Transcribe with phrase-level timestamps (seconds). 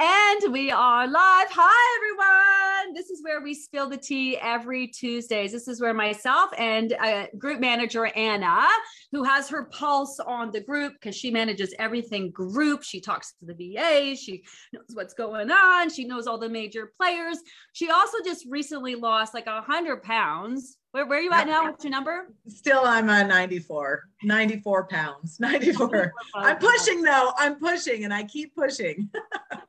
[0.00, 1.48] And we are live.
[1.50, 2.94] Hi, everyone.
[2.94, 5.50] This is where we spill the tea every Tuesdays.
[5.50, 8.64] This is where myself and uh, group manager Anna,
[9.10, 12.84] who has her pulse on the group because she manages everything group.
[12.84, 14.20] She talks to the VAs.
[14.20, 15.90] She knows what's going on.
[15.90, 17.38] She knows all the major players.
[17.72, 20.76] She also just recently lost like a hundred pounds.
[20.92, 21.64] Where, where are you at now?
[21.64, 22.28] What's your number?
[22.46, 26.12] Still, I'm at 94, 94 pounds, 94.
[26.36, 27.32] I'm pushing though.
[27.36, 29.10] I'm pushing and I keep pushing.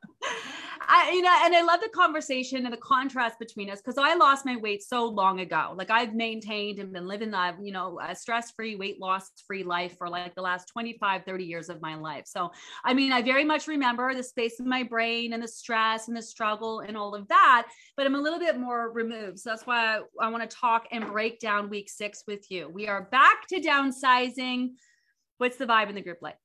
[0.92, 4.16] I, you know, and I love the conversation and the contrast between us because I
[4.16, 5.74] lost my weight so long ago.
[5.76, 9.64] Like I've maintained and been living that, you know, a stress free, weight loss free
[9.64, 12.24] life for like the last 25, 30 years of my life.
[12.26, 12.52] So,
[12.84, 16.18] I mean, I very much remember the space in my brain and the stress and
[16.18, 19.40] the struggle and all of that, but I'm a little bit more removed.
[19.40, 22.68] So that's why I, I want to talk and break down week six with you.
[22.68, 24.70] We are back to downsizing.
[25.38, 26.38] What's the vibe in the group like?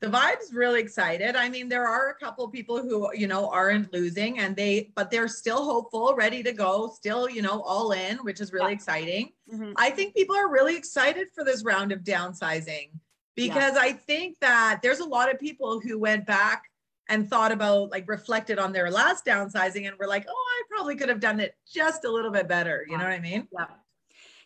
[0.00, 1.34] The vibe's really excited.
[1.34, 4.92] I mean, there are a couple of people who, you know, aren't losing and they,
[4.94, 8.70] but they're still hopeful, ready to go, still, you know, all in, which is really
[8.70, 8.76] yeah.
[8.76, 9.32] exciting.
[9.52, 9.72] Mm-hmm.
[9.76, 12.90] I think people are really excited for this round of downsizing
[13.34, 13.82] because yeah.
[13.82, 16.62] I think that there's a lot of people who went back
[17.08, 20.94] and thought about like reflected on their last downsizing and were like, oh, I probably
[20.94, 22.84] could have done it just a little bit better.
[22.86, 22.98] You yeah.
[22.98, 23.48] know what I mean?
[23.52, 23.66] Yeah.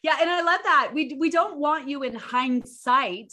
[0.03, 0.17] Yeah.
[0.21, 0.91] And I love that.
[0.95, 3.33] We, we don't want you in hindsight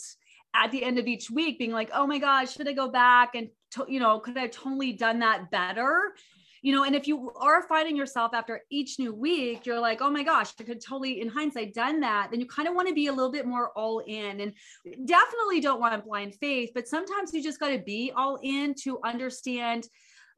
[0.54, 3.34] at the end of each week being like, oh my gosh, should I go back
[3.34, 6.14] and, to, you know, could I totally done that better?
[6.62, 10.10] You know, and if you are finding yourself after each new week, you're like, oh
[10.10, 12.28] my gosh, I could totally, in hindsight, done that.
[12.30, 14.52] Then you kind of want to be a little bit more all in and
[15.06, 19.00] definitely don't want blind faith, but sometimes you just got to be all in to
[19.04, 19.86] understand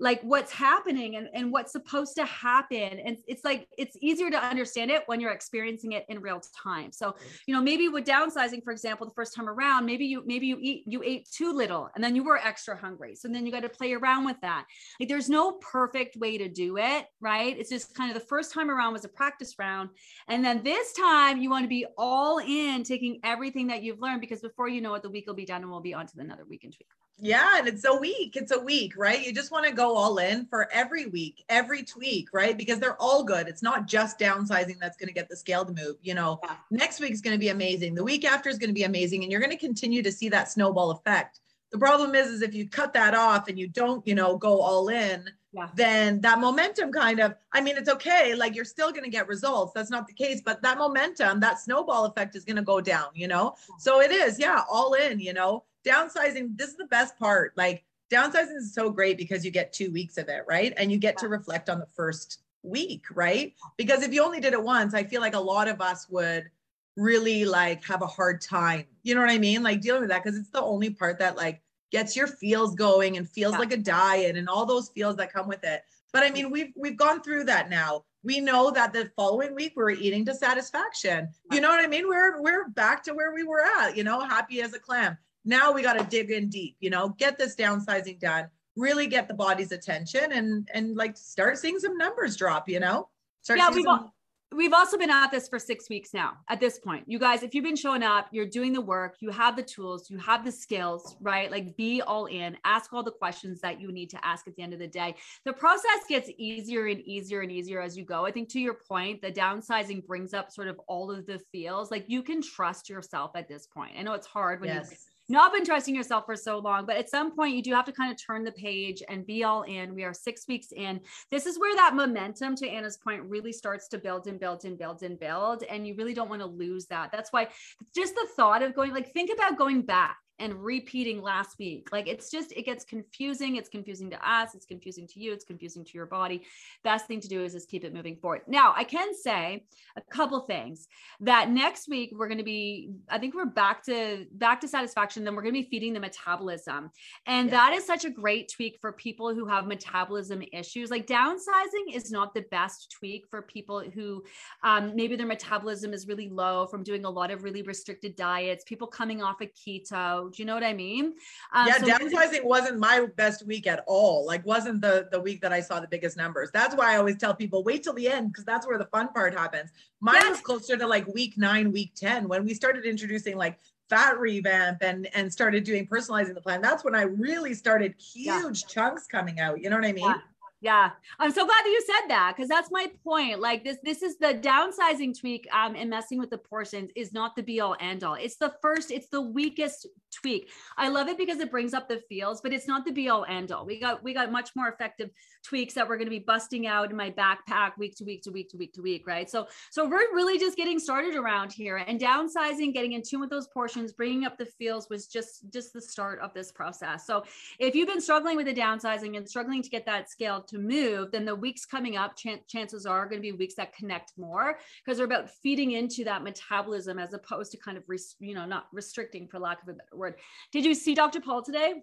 [0.03, 2.99] like what's happening and, and what's supposed to happen.
[3.07, 6.91] And it's like it's easier to understand it when you're experiencing it in real time.
[6.91, 7.15] So
[7.47, 10.59] you know maybe with downsizing for example the first time around maybe you maybe you
[10.61, 13.15] eat you ate too little and then you were extra hungry.
[13.15, 14.65] So then you got to play around with that.
[14.99, 17.57] Like there's no perfect way to do it right?
[17.57, 19.91] It's just kind of the first time around was a practice round.
[20.27, 24.21] And then this time you want to be all in taking everything that you've learned
[24.21, 26.19] because before you know it the week will be done and we'll be on to
[26.19, 26.89] another week and tweak
[27.23, 28.35] yeah, and it's a week.
[28.35, 29.25] It's a week, right?
[29.25, 32.59] You just want to go all in for every week, every tweak, right?
[32.59, 33.47] Because they're all good.
[33.47, 35.97] It's not just downsizing that's going to get the scale to move.
[36.03, 36.57] You know, yeah.
[36.73, 37.95] next week is going to be amazing.
[37.95, 40.29] The week after is going to be amazing, and you're going to continue to see
[40.31, 41.39] that snowball effect.
[41.71, 44.61] The problem is, is if you cut that off and you don't, you know, go
[44.61, 45.69] all in, yeah.
[45.75, 48.35] then that momentum kind of, I mean, it's okay.
[48.35, 49.73] Like you're still going to get results.
[49.75, 53.07] That's not the case, but that momentum, that snowball effect is going to go down,
[53.15, 53.55] you know?
[53.79, 55.65] So it is, yeah, all in, you know?
[55.87, 57.53] Downsizing, this is the best part.
[57.57, 60.73] Like downsizing is so great because you get two weeks of it, right?
[60.77, 63.55] And you get to reflect on the first week, right?
[63.77, 66.51] Because if you only did it once, I feel like a lot of us would
[66.97, 68.85] really like have a hard time.
[69.03, 69.63] You know what I mean?
[69.63, 73.17] Like dealing with that because it's the only part that like gets your feels going
[73.17, 73.59] and feels yeah.
[73.59, 75.83] like a diet and all those feels that come with it.
[76.13, 78.05] But I mean, we've we've gone through that now.
[78.23, 81.29] We know that the following week we're eating to satisfaction.
[81.51, 82.07] You know what I mean?
[82.07, 85.17] We're we're back to where we were at, you know, happy as a clam.
[85.45, 89.29] Now we got to dig in deep, you know, get this downsizing done, really get
[89.29, 93.09] the body's attention and and like start seeing some numbers drop, you know?
[93.43, 94.13] Start yeah, we've, some-
[94.53, 97.05] we've also been at this for six weeks now at this point.
[97.07, 100.09] You guys if you've been showing up you're doing the work you have the tools
[100.11, 101.51] you have the skills right?
[101.51, 104.63] Like be all in ask all the questions that you need to ask at the
[104.63, 105.17] end of the day.
[105.45, 108.25] The process gets easier and easier and easier as you go.
[108.25, 111.91] I think to your point the downsizing brings up sort of all of the feels.
[111.91, 113.93] Like you can trust yourself at this point.
[113.99, 114.89] I know it's hard when yes.
[114.91, 114.97] you
[115.33, 117.93] not been trusting yourself for so long, but at some point you do have to
[117.93, 119.95] kind of turn the page and be all in.
[119.95, 121.01] We are six weeks in.
[121.31, 124.79] This is where that momentum, to Anna's point, really starts to build and build and
[124.79, 125.65] build and build.
[125.65, 127.11] And you really don't want to lose that.
[127.11, 127.49] That's why
[127.95, 131.89] just the thought of going, like, think about going back and repeating last week.
[131.93, 133.57] Like it's just, it gets confusing.
[133.57, 134.55] It's confusing to us.
[134.55, 135.33] It's confusing to you.
[135.33, 136.43] It's confusing to your body.
[136.83, 138.43] Best thing to do is just keep it moving forward.
[138.49, 139.65] Now, I can say
[139.97, 140.89] a couple things
[141.21, 145.25] that next week we're going to be, I think we're back to back to satisfaction.
[145.25, 146.91] Then we're going to be feeding the metabolism.
[147.27, 147.57] And yeah.
[147.57, 150.91] that is such a great tweak for people who have metabolism issues.
[150.91, 154.25] Like downsizing is not the best tweak for people who
[154.65, 158.65] um, maybe their metabolism is really low from doing a lot of really restricted diets,
[158.65, 161.15] people coming off of keto, Do you know what I mean?
[161.53, 164.27] Um, yeah, so downsizing wasn't my best week at all.
[164.27, 166.51] Like, wasn't the the week that I saw the biggest numbers.
[166.53, 169.09] That's why I always tell people wait till the end because that's where the fun
[169.13, 169.71] part happens.
[170.01, 170.31] Mine yes.
[170.31, 173.59] was closer to like week nine, week ten when we started introducing like
[173.89, 178.63] fat revamp and and started doing personalizing the plan that's when i really started huge
[178.63, 178.69] yeah.
[178.69, 180.17] chunks coming out you know what i mean yeah.
[180.63, 183.41] Yeah, I'm so glad that you said that because that's my point.
[183.41, 187.35] Like this, this is the downsizing tweak um, and messing with the portions is not
[187.35, 188.15] the be all end all.
[188.15, 190.51] It's the first, it's the weakest tweak.
[190.77, 193.25] I love it because it brings up the feels, but it's not the be all
[193.29, 193.67] end all.
[193.67, 195.11] We got we got much more effective
[195.43, 198.31] tweaks that we're going to be busting out in my backpack week to week to
[198.31, 199.29] week to week to week, right?
[199.29, 203.31] So so we're really just getting started around here, and downsizing, getting in tune with
[203.31, 207.07] those portions, bringing up the feels was just just the start of this process.
[207.07, 207.25] So
[207.59, 211.11] if you've been struggling with the downsizing and struggling to get that scale to move,
[211.11, 214.59] then the weeks coming up, ch- chances are going to be weeks that connect more
[214.85, 218.47] because they're about feeding into that metabolism as opposed to kind of res- you know
[218.47, 220.15] not restricting for lack of a better word.
[220.53, 221.21] Did you see Dr.
[221.21, 221.83] Paul today?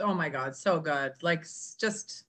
[0.00, 1.12] Oh my God, so good.
[1.22, 1.44] Like
[1.78, 2.24] just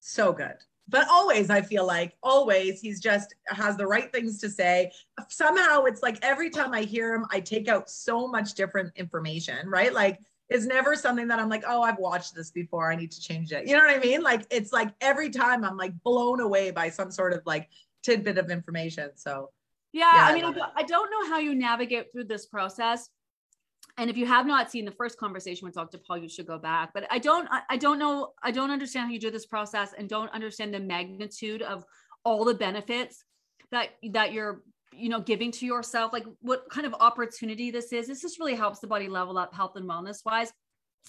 [0.00, 0.56] so good.
[0.88, 4.90] But always, I feel like always he's just has the right things to say.
[5.28, 9.68] Somehow it's like every time I hear him, I take out so much different information,
[9.68, 9.92] right?
[9.92, 10.18] Like
[10.52, 12.90] it's never something that I'm like, oh, I've watched this before.
[12.90, 13.66] I need to change it.
[13.66, 14.22] You know what I mean?
[14.22, 17.68] Like it's like every time I'm like blown away by some sort of like
[18.02, 19.10] tidbit of information.
[19.14, 19.50] So
[19.92, 23.08] yeah, yeah I mean, I, I don't know how you navigate through this process
[23.98, 26.58] and if you have not seen the first conversation with dr paul you should go
[26.58, 29.92] back but i don't i don't know i don't understand how you do this process
[29.96, 31.84] and don't understand the magnitude of
[32.24, 33.24] all the benefits
[33.70, 34.62] that that you're
[34.94, 38.54] you know giving to yourself like what kind of opportunity this is this just really
[38.54, 40.52] helps the body level up health and wellness wise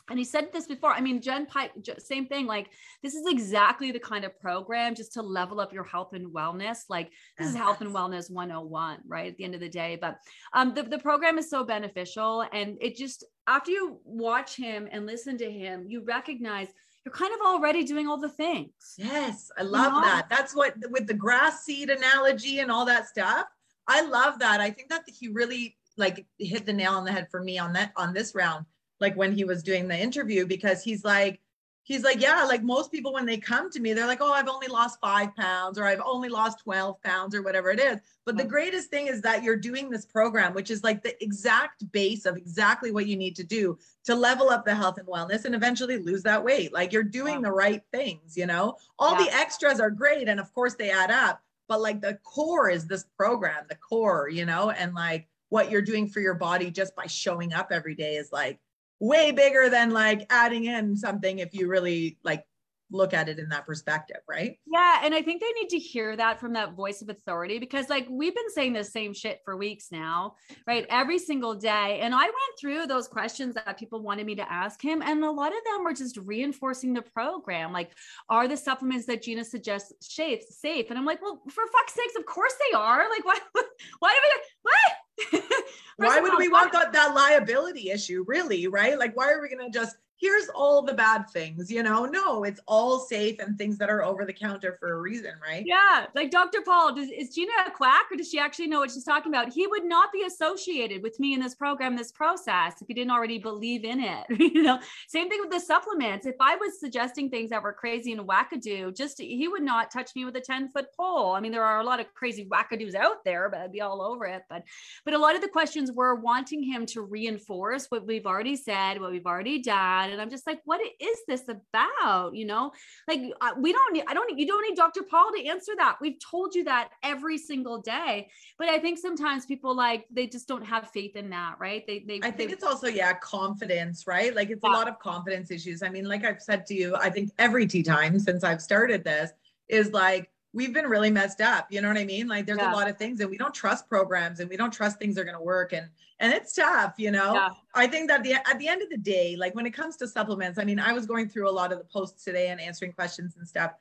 [0.10, 0.92] and he said this before.
[0.92, 2.46] I mean, Jen Pipe, same thing.
[2.46, 2.70] Like,
[3.02, 6.80] this is exactly the kind of program just to level up your health and wellness.
[6.90, 9.32] Like, this is health and wellness 101, right?
[9.32, 9.98] At the end of the day.
[10.00, 10.18] But
[10.54, 12.46] um, the, the program is so beneficial.
[12.52, 16.68] And it just, after you watch him and listen to him, you recognize
[17.06, 18.72] you're kind of already doing all the things.
[18.98, 20.02] Yes, I love you know?
[20.02, 20.28] that.
[20.30, 23.46] That's what, with the grass seed analogy and all that stuff.
[23.88, 24.62] I love that.
[24.62, 27.74] I think that he really like hit the nail on the head for me on
[27.74, 28.66] that, on this round
[29.04, 31.40] like when he was doing the interview because he's like
[31.84, 34.48] he's like yeah like most people when they come to me they're like oh i've
[34.48, 37.98] only lost five pounds or i've only lost 12 pounds or whatever it is.
[38.26, 41.92] But the greatest thing is that you're doing this program which is like the exact
[41.92, 45.44] base of exactly what you need to do to level up the health and wellness
[45.44, 46.72] and eventually lose that weight.
[46.72, 48.78] Like you're doing the right things you know?
[48.98, 49.26] All yeah.
[49.26, 52.88] the extras are great and of course they add up but like the core is
[52.88, 56.96] this program the core you know and like what you're doing for your body just
[56.96, 58.60] by showing up every day is like
[59.00, 62.46] way bigger than like adding in something if you really like
[62.94, 64.58] look at it in that perspective, right?
[64.72, 65.02] Yeah.
[65.04, 68.08] And I think they need to hear that from that voice of authority because, like,
[68.10, 70.36] we've been saying the same shit for weeks now,
[70.68, 70.86] right?
[70.90, 72.00] Every single day.
[72.02, 75.32] And I went through those questions that people wanted me to ask him, and a
[75.32, 77.74] lot of them were just reinforcing the program.
[77.74, 77.92] Like,
[78.30, 80.44] are the supplements that Gina suggests safe?
[80.48, 80.90] Safe?
[80.90, 83.10] And I'm like, well, for fuck's sakes, of course they are.
[83.10, 83.38] Like, why?
[84.00, 84.42] Why do we?
[84.62, 85.44] What?
[85.98, 89.64] why would we want that, that liability issue really right like why are we going
[89.64, 92.06] to just here's all the bad things, you know?
[92.06, 95.66] No, it's all safe and things that are over the counter for a reason, right?
[95.66, 96.06] Yeah.
[96.16, 96.62] Like Dr.
[96.62, 99.52] Paul, does, is Gina a quack or does she actually know what she's talking about?
[99.52, 103.12] He would not be associated with me in this program, this process, if he didn't
[103.12, 104.24] already believe in it.
[104.40, 104.80] you know,
[105.10, 106.26] same thing with the supplements.
[106.26, 110.12] If I was suggesting things that were crazy and wackadoo, just he would not touch
[110.16, 111.34] me with a 10 foot pole.
[111.34, 114.02] I mean, there are a lot of crazy wackadoos out there, but I'd be all
[114.02, 114.44] over it.
[114.50, 114.64] But,
[115.04, 119.02] but a lot of the questions were wanting him to reinforce what we've already said,
[119.02, 122.72] what we've already done and i'm just like what is this about you know?
[123.08, 125.98] Like uh, we don't need i don't you don't need dr paul to answer that.
[126.00, 128.30] We've told you that every single day.
[128.58, 131.86] But i think sometimes people like they just don't have faith in that right?
[131.86, 134.36] They they i think they, it's also yeah confidence right?
[134.36, 134.70] Like it's yeah.
[134.70, 135.84] a lot of confidence issues.
[135.84, 139.04] I mean like i've said to you i think every tea time since i've started
[139.04, 139.32] this
[139.70, 141.68] is like we've been really messed up.
[141.72, 142.28] You know what I mean?
[142.28, 142.72] Like there's yeah.
[142.72, 145.24] a lot of things and we don't trust programs and we don't trust things are
[145.24, 145.74] going to work.
[145.74, 145.88] And,
[146.20, 147.50] and it's tough, you know, yeah.
[147.74, 150.08] I think that the, at the end of the day, like when it comes to
[150.08, 152.94] supplements, I mean, I was going through a lot of the posts today and answering
[152.94, 153.72] questions and stuff.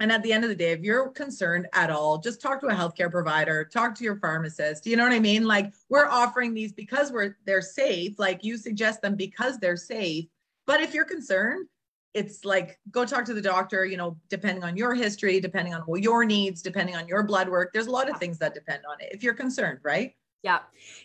[0.00, 2.66] And at the end of the day, if you're concerned at all, just talk to
[2.66, 4.86] a healthcare provider, talk to your pharmacist.
[4.86, 5.44] You know what I mean?
[5.44, 8.18] Like we're offering these because we're they're safe.
[8.18, 10.26] Like you suggest them because they're safe.
[10.66, 11.68] But if you're concerned,
[12.14, 15.82] it's like go talk to the doctor you know depending on your history depending on
[15.96, 17.72] your needs depending on your blood work.
[17.72, 20.58] There's a lot of things that depend on it if you're concerned right Yeah.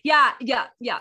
[0.04, 0.32] Yeah.
[0.42, 0.66] Yeah.
[0.82, 1.00] Yeah.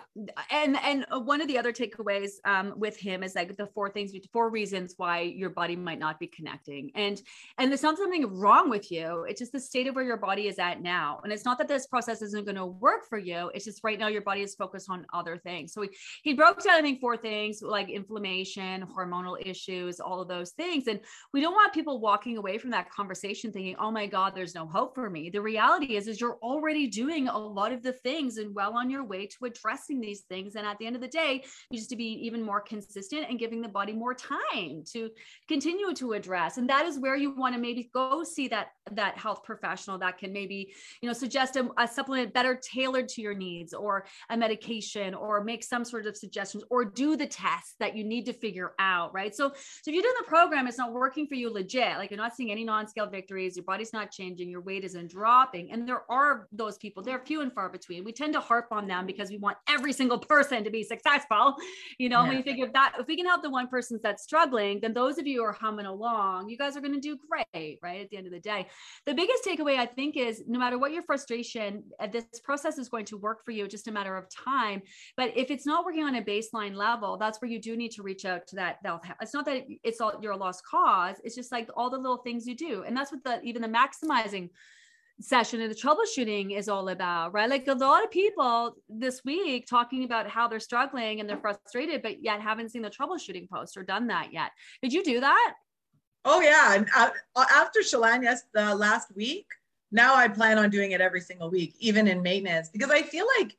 [0.52, 4.12] And and one of the other takeaways um, with him is like the four things,
[4.33, 6.92] four reasons why your body might not be connecting.
[6.95, 7.21] And
[7.59, 9.25] and there's not something wrong with you.
[9.28, 11.21] It's just the state of where your body is at now.
[11.25, 13.50] And it's not that this process isn't going to work for you.
[13.54, 15.73] It's just right now your body is focused on other things.
[15.73, 15.88] So he,
[16.23, 20.87] he broke down, I think, four things like inflammation, hormonal issues, all of those things.
[20.87, 21.00] And
[21.33, 24.64] we don't want people walking away from that conversation thinking, oh my God, there's no
[24.64, 25.28] hope for me.
[25.28, 28.76] The reality is, is you're already doing a lot of the things things and well
[28.76, 30.54] on your way to addressing these things.
[30.54, 33.38] And at the end of the day, you just to be even more consistent and
[33.38, 35.11] giving the body more time to
[35.49, 36.58] continue to address.
[36.58, 40.18] And that is where you want to maybe go see that that health professional that
[40.18, 44.37] can maybe you know suggest a, a supplement better tailored to your needs or a
[44.37, 48.32] medication or make some sort of suggestions or do the tests that you need to
[48.32, 51.52] figure out right so so if you're doing the program it's not working for you
[51.52, 55.11] legit like you're not seeing any non-scale victories your body's not changing your weight isn't
[55.11, 58.67] dropping and there are those people they're few and far between we tend to harp
[58.73, 61.57] on them because we want every single person to be successful.
[61.99, 62.31] You know, yeah.
[62.31, 65.19] we figure if that if we can help the one person that's struggling, then those
[65.19, 68.01] of you who are humming along, you guys are going to do great, right?
[68.01, 68.67] At the end of the day.
[69.07, 72.89] The biggest takeaway I think is no matter what your frustration, uh, this process is
[72.89, 74.83] going to work for you, just a matter of time.
[75.17, 78.03] But if it's not working on a baseline level, that's where you do need to
[78.03, 78.79] reach out to that.
[79.21, 81.17] It's not that it's all you're a lost cause.
[81.25, 82.83] It's just like all the little things you do.
[82.83, 84.51] And that's what the even the maximizing
[85.21, 87.51] session and the troubleshooting is all about, right?
[87.51, 92.03] Like a lot of people this week talking about how they're struggling and they're frustrated,
[92.03, 94.53] but yet haven't seen the troubleshooting post or done that yet.
[94.83, 95.55] Did you do that?
[96.25, 99.47] Oh yeah, and uh, after Chelan, yes, the last week.
[99.91, 103.27] Now I plan on doing it every single week, even in maintenance, because I feel
[103.39, 103.57] like,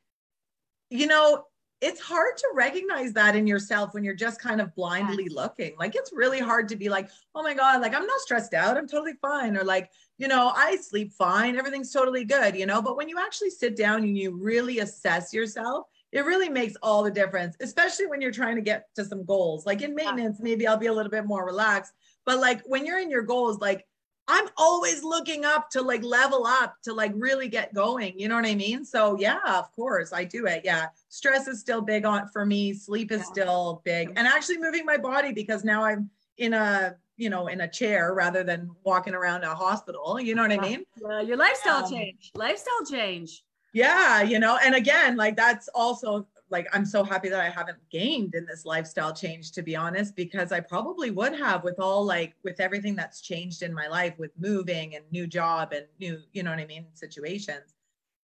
[0.88, 1.44] you know,
[1.80, 5.42] it's hard to recognize that in yourself when you're just kind of blindly yeah.
[5.42, 5.74] looking.
[5.78, 8.76] Like it's really hard to be like, oh my God, like I'm not stressed out.
[8.76, 9.56] I'm totally fine.
[9.56, 11.56] Or like, you know, I sleep fine.
[11.56, 12.82] Everything's totally good, you know.
[12.82, 17.02] But when you actually sit down and you really assess yourself, it really makes all
[17.02, 19.64] the difference, especially when you're trying to get to some goals.
[19.64, 21.94] Like in maintenance, maybe I'll be a little bit more relaxed.
[22.26, 23.86] But like when you're in your goals, like
[24.28, 28.12] I'm always looking up to like level up to like really get going.
[28.20, 28.84] You know what I mean?
[28.84, 30.60] So yeah, of course I do it.
[30.66, 30.88] Yeah.
[31.08, 32.74] Stress is still big on for me.
[32.74, 33.24] Sleep is yeah.
[33.24, 34.12] still big.
[34.16, 38.14] And actually moving my body because now I'm in a you know, in a chair
[38.14, 40.18] rather than walking around a hospital.
[40.18, 40.84] You know what I mean?
[41.00, 43.44] Yeah, your lifestyle um, change, lifestyle change.
[43.74, 47.78] Yeah, you know, and again, like that's also like I'm so happy that I haven't
[47.90, 52.04] gained in this lifestyle change, to be honest, because I probably would have with all
[52.04, 56.20] like with everything that's changed in my life with moving and new job and new,
[56.32, 57.74] you know what I mean, situations.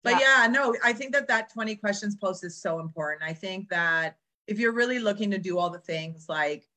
[0.05, 3.29] But yeah, yeah no, I think that that 20 questions post is so important.
[3.29, 6.69] I think that if you're really looking to do all the things like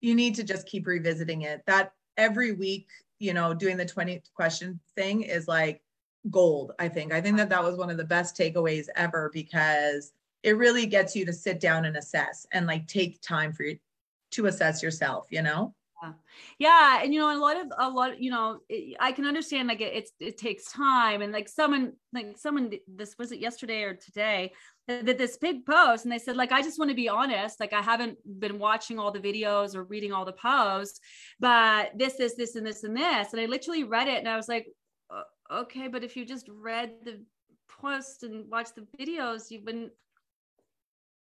[0.00, 1.62] you need to just keep revisiting it.
[1.66, 2.88] That every week,
[3.18, 5.82] you know, doing the 20 question thing is like
[6.30, 7.12] gold, I think.
[7.12, 10.12] I think that that was one of the best takeaways ever because
[10.42, 13.78] it really gets you to sit down and assess and like take time for you
[14.32, 15.74] to assess yourself, you know?
[16.58, 17.02] Yeah.
[17.02, 19.80] and you know a lot of a lot you know it, i can understand like
[19.80, 24.52] it, it takes time and like someone like someone this was it yesterday or today
[24.88, 27.74] that this big post and they said like i just want to be honest like
[27.74, 30.98] i haven't been watching all the videos or reading all the posts
[31.38, 34.36] but this this this and this and this and i literally read it and i
[34.36, 34.66] was like
[35.52, 37.20] okay but if you just read the
[37.68, 39.92] post and watched the videos you wouldn't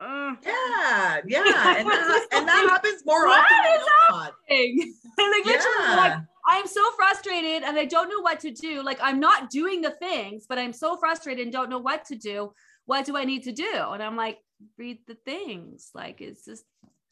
[0.01, 3.79] uh, yeah, yeah, and that, and that happens more what often than
[4.09, 4.33] not.
[4.49, 5.95] like yeah.
[5.95, 6.13] like
[6.47, 8.83] I am so frustrated and I don't know what to do.
[8.83, 12.15] Like I'm not doing the things, but I'm so frustrated and don't know what to
[12.15, 12.51] do
[12.85, 13.73] what do I need to do?
[13.73, 14.39] And I'm like,
[14.77, 15.89] read the things.
[15.93, 16.65] Like it's just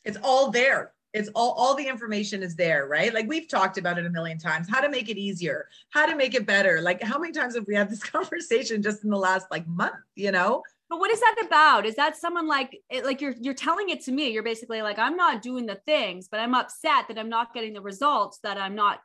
[0.03, 0.94] it's all there.
[1.13, 3.13] It's all all the information is there, right?
[3.13, 4.68] Like we've talked about it a million times.
[4.70, 6.82] How to make it easier, how to make it better.
[6.82, 9.96] Like how many times have we had this conversation just in the last like month,
[10.15, 10.63] you know?
[10.89, 11.86] But what is that about?
[11.86, 14.30] Is that someone like like you're you're telling it to me?
[14.30, 17.74] You're basically like I'm not doing the things, but I'm upset that I'm not getting
[17.74, 19.01] the results that I'm not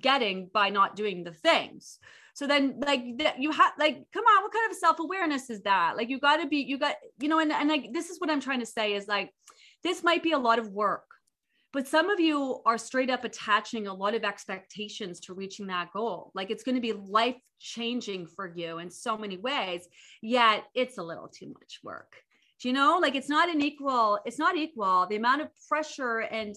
[0.00, 1.98] getting by not doing the things.
[2.34, 5.96] So then like that you have like, come on, what kind of self-awareness is that?
[5.96, 8.28] Like you got to be, you got, you know, and, and like, this is what
[8.28, 9.32] I'm trying to say is like,
[9.84, 11.06] this might be a lot of work,
[11.72, 15.92] but some of you are straight up attaching a lot of expectations to reaching that
[15.92, 16.32] goal.
[16.34, 19.86] Like it's going to be life changing for you in so many ways,
[20.20, 22.16] yet it's a little too much work.
[22.60, 22.98] Do you know?
[23.00, 25.06] Like it's not an equal, it's not equal.
[25.08, 26.56] The amount of pressure and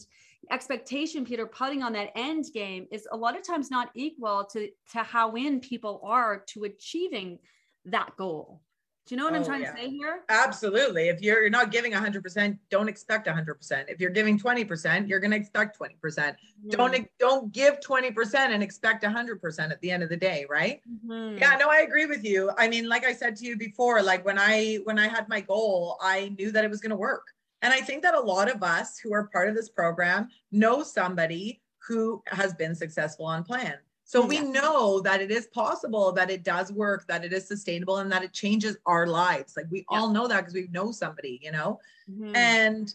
[0.51, 4.69] expectation Peter putting on that end game is a lot of times not equal to
[4.91, 7.39] to how in people are to achieving
[7.85, 8.61] that goal.
[9.07, 9.71] Do you know what oh, I'm trying yeah.
[9.71, 10.23] to say here?
[10.27, 11.07] Absolutely.
[11.07, 13.85] If you're, you're not giving 100%, don't expect 100%.
[13.87, 15.93] If you're giving 20%, you're going to expect 20%.
[16.01, 16.69] Mm-hmm.
[16.71, 20.81] Don't don't give 20% and expect 100% at the end of the day, right?
[20.89, 21.37] Mm-hmm.
[21.37, 22.51] Yeah, no, I agree with you.
[22.57, 25.39] I mean, like I said to you before, like when I when I had my
[25.39, 27.27] goal, I knew that it was going to work.
[27.61, 30.83] And I think that a lot of us who are part of this program know
[30.83, 33.75] somebody who has been successful on plan.
[34.03, 37.97] So we know that it is possible, that it does work, that it is sustainable,
[37.97, 39.57] and that it changes our lives.
[39.57, 39.99] Like we yeah.
[39.99, 41.79] all know that because we know somebody, you know?
[42.09, 42.33] Mm-hmm.
[42.33, 42.93] And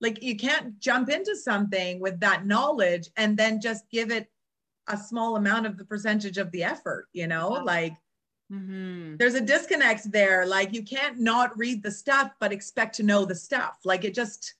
[0.00, 4.30] like you can't jump into something with that knowledge and then just give it
[4.86, 7.48] a small amount of the percentage of the effort, you know?
[7.48, 7.94] Like
[8.54, 9.16] mm-hmm.
[9.16, 10.46] there's a disconnect there.
[10.46, 13.78] Like you can't not read the stuff, but expect to know the stuff.
[13.84, 14.54] Like it just,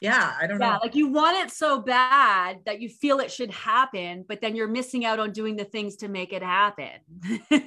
[0.00, 3.30] yeah i don't yeah, know like you want it so bad that you feel it
[3.30, 6.90] should happen but then you're missing out on doing the things to make it happen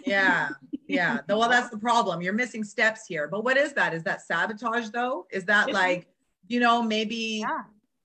[0.05, 0.49] yeah
[0.87, 4.21] yeah well that's the problem you're missing steps here but what is that is that
[4.21, 6.07] sabotage though is that like
[6.47, 7.63] you know maybe yeah.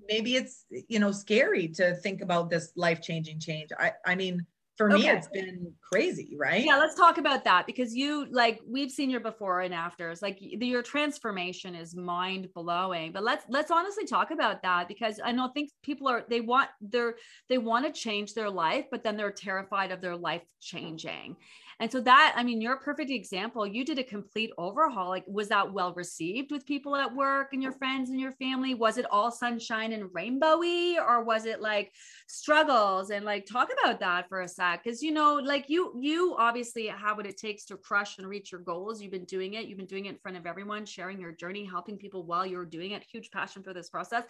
[0.08, 4.44] maybe it's you know scary to think about this life changing change i i mean
[4.76, 5.16] for me okay.
[5.16, 9.20] it's been crazy right yeah let's talk about that because you like we've seen your
[9.20, 14.62] before and afters like your transformation is mind blowing but let's let's honestly talk about
[14.62, 17.14] that because i don't think people are they want they're
[17.48, 21.36] they want to change their life but then they're terrified of their life changing
[21.84, 23.66] and so that, I mean, you're a perfect example.
[23.66, 25.10] You did a complete overhaul.
[25.10, 28.72] Like, was that well received with people at work and your friends and your family?
[28.72, 31.92] Was it all sunshine and rainbowy, or was it like
[32.26, 33.10] struggles?
[33.10, 36.86] And like, talk about that for a sec, because you know, like you, you obviously
[36.86, 39.02] have what it takes to crush and reach your goals.
[39.02, 39.66] You've been doing it.
[39.66, 42.64] You've been doing it in front of everyone, sharing your journey, helping people while you're
[42.64, 43.04] doing it.
[43.12, 44.24] Huge passion for this process.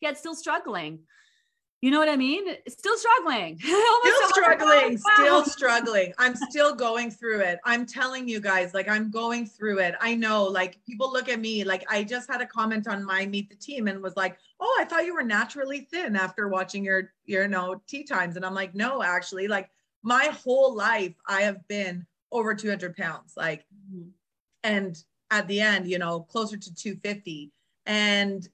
[0.00, 1.00] Yet still struggling.
[1.80, 2.44] You know what I mean?
[2.68, 3.58] Still struggling.
[3.58, 4.98] still struggling.
[4.98, 6.12] Still struggling.
[6.18, 7.58] I'm still going through it.
[7.64, 9.94] I'm telling you guys, like I'm going through it.
[9.98, 13.24] I know, like people look at me, like I just had a comment on my
[13.24, 16.84] meet the team and was like, "Oh, I thought you were naturally thin after watching
[16.84, 19.70] your, your, you know, tea times." And I'm like, "No, actually, like
[20.02, 23.32] my whole life, I have been over 200 pounds.
[23.38, 24.10] Like, mm-hmm.
[24.64, 27.52] and at the end, you know, closer to 250,
[27.86, 28.46] and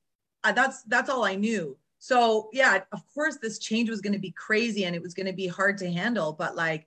[0.45, 4.21] uh, that's that's all I knew." So yeah, of course this change was going to
[4.21, 6.87] be crazy and it was going to be hard to handle, but like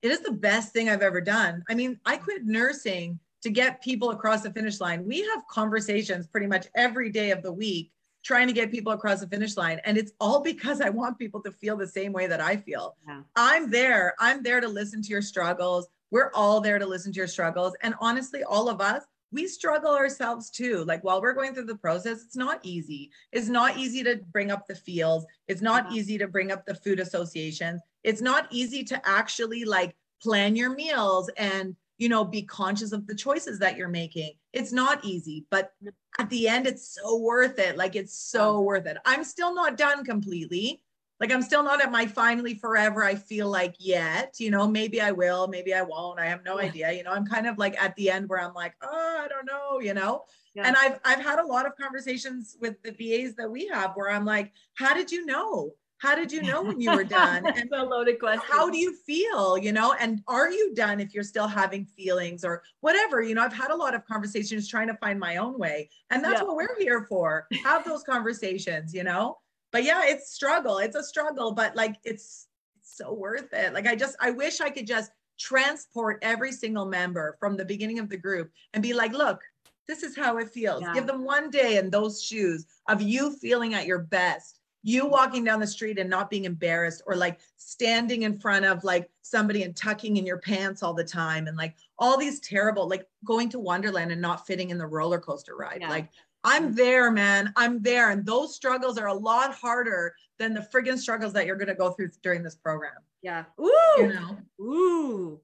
[0.00, 1.62] it is the best thing I've ever done.
[1.68, 5.04] I mean, I quit nursing to get people across the finish line.
[5.04, 7.92] We have conversations pretty much every day of the week
[8.24, 11.42] trying to get people across the finish line and it's all because I want people
[11.42, 12.96] to feel the same way that I feel.
[13.06, 13.20] Yeah.
[13.36, 14.14] I'm there.
[14.20, 15.86] I'm there to listen to your struggles.
[16.10, 19.02] We're all there to listen to your struggles and honestly all of us
[19.36, 20.82] we struggle ourselves too.
[20.84, 23.10] Like while we're going through the process, it's not easy.
[23.32, 25.26] It's not easy to bring up the feels.
[25.46, 27.82] It's not easy to bring up the food associations.
[28.02, 33.06] It's not easy to actually like plan your meals and, you know, be conscious of
[33.06, 34.32] the choices that you're making.
[34.54, 35.72] It's not easy, but
[36.18, 37.76] at the end, it's so worth it.
[37.76, 38.96] Like it's so worth it.
[39.04, 40.82] I'm still not done completely
[41.20, 45.00] like i'm still not at my finally forever i feel like yet you know maybe
[45.00, 47.80] i will maybe i won't i have no idea you know i'm kind of like
[47.82, 50.24] at the end where i'm like oh i don't know you know?
[50.54, 50.66] Yeah.
[50.66, 54.10] and i've i've had a lot of conversations with the vas that we have where
[54.10, 55.72] i'm like how did you know?
[55.98, 57.46] How did you know when you were done?
[57.56, 58.42] And a loaded question.
[58.46, 59.94] how do you feel you know?
[59.98, 63.42] And are you done if you're still having feelings or whatever you know?
[63.42, 66.46] I've had a lot of conversations trying to find my own way and that's yeah.
[66.46, 67.46] what we're here for.
[67.64, 69.38] Have those conversations you know
[69.76, 70.78] but yeah, it's struggle.
[70.78, 72.46] It's a struggle, but like it's,
[72.78, 73.74] it's so worth it.
[73.74, 77.98] Like I just I wish I could just transport every single member from the beginning
[77.98, 79.42] of the group and be like, look,
[79.86, 80.80] this is how it feels.
[80.80, 80.94] Yeah.
[80.94, 84.60] Give them one day in those shoes of you feeling at your best.
[84.82, 88.82] You walking down the street and not being embarrassed or like standing in front of
[88.82, 92.88] like somebody and tucking in your pants all the time and like all these terrible
[92.88, 95.82] like going to Wonderland and not fitting in the roller coaster ride.
[95.82, 95.90] Yeah.
[95.90, 96.08] Like
[96.46, 97.52] I'm there, man.
[97.56, 98.10] I'm there.
[98.10, 101.74] And those struggles are a lot harder than the friggin' struggles that you're going to
[101.74, 102.92] go through during this program.
[103.20, 103.44] Yeah.
[103.60, 103.72] Ooh.
[103.98, 104.38] You know?
[104.60, 105.40] Ooh.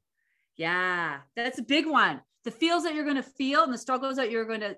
[0.56, 1.18] Yeah.
[1.34, 4.30] That's a big one the feels that you're going to feel and the struggles that
[4.30, 4.76] you're going to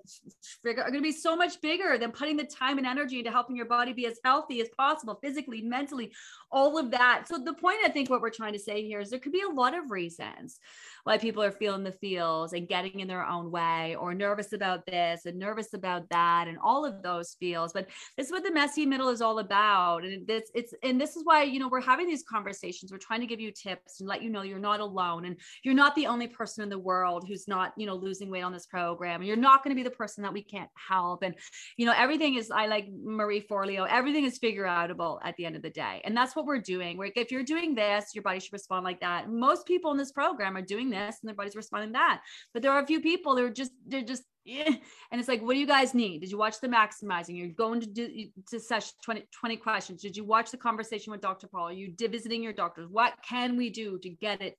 [0.63, 3.31] figure are going to be so much bigger than putting the time and energy into
[3.31, 6.11] helping your body be as healthy as possible physically mentally
[6.55, 9.11] all of that so the point i think what we're trying to say here is
[9.11, 10.59] there could be a lot of reasons
[11.03, 14.83] why people are feeling the feels and getting in their own way or nervous about
[14.87, 17.87] this and nervous about that and all of those feels but
[18.17, 21.23] this is what the messy middle is all about and this it's and this is
[21.23, 24.23] why you know we're having these conversations we're trying to give you tips and let
[24.23, 27.47] you know you're not alone and you're not the only person in the world who's
[27.47, 29.21] not you know, losing weight on this program.
[29.21, 31.23] And You're not going to be the person that we can't help.
[31.23, 31.35] And,
[31.77, 35.55] you know, everything is, I like Marie Forleo, everything is figure outable at the end
[35.55, 36.01] of the day.
[36.03, 36.97] And that's what we're doing.
[36.97, 39.29] Where if you're doing this, your body should respond like that.
[39.29, 42.21] Most people in this program are doing this and their body's responding that.
[42.53, 44.69] But there are a few people that are just, they're just, yeah.
[45.11, 46.19] And it's like, what do you guys need?
[46.19, 47.35] Did you watch the maximizing?
[47.35, 50.01] You're going to do to session 20, 20 questions.
[50.01, 51.47] Did you watch the conversation with Dr.
[51.47, 51.69] Paul?
[51.69, 52.87] Are you visiting your doctors?
[52.89, 54.57] What can we do to get it,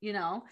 [0.00, 0.42] you know?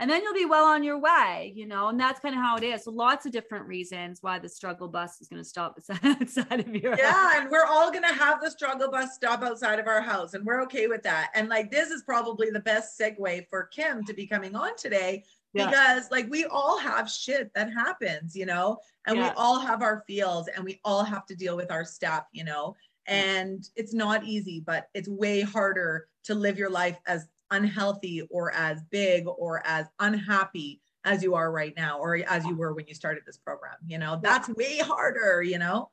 [0.00, 2.56] And then you'll be well on your way, you know, and that's kind of how
[2.56, 2.84] it is.
[2.84, 6.74] So lots of different reasons why the struggle bus is going to stop outside of
[6.74, 7.00] your house.
[7.00, 7.34] yeah, house.
[7.36, 10.44] and we're all going to have the struggle bus stop outside of our house, and
[10.44, 11.30] we're okay with that.
[11.34, 15.22] And like this is probably the best segue for Kim to be coming on today
[15.52, 15.66] yeah.
[15.66, 19.24] because like we all have shit that happens, you know, and yeah.
[19.24, 22.44] we all have our feels and we all have to deal with our stuff, you
[22.44, 22.74] know,
[23.06, 28.52] and it's not easy, but it's way harder to live your life as unhealthy or
[28.54, 32.86] as big or as unhappy as you are right now or as you were when
[32.86, 35.90] you started this program, you know, that's way harder, you know.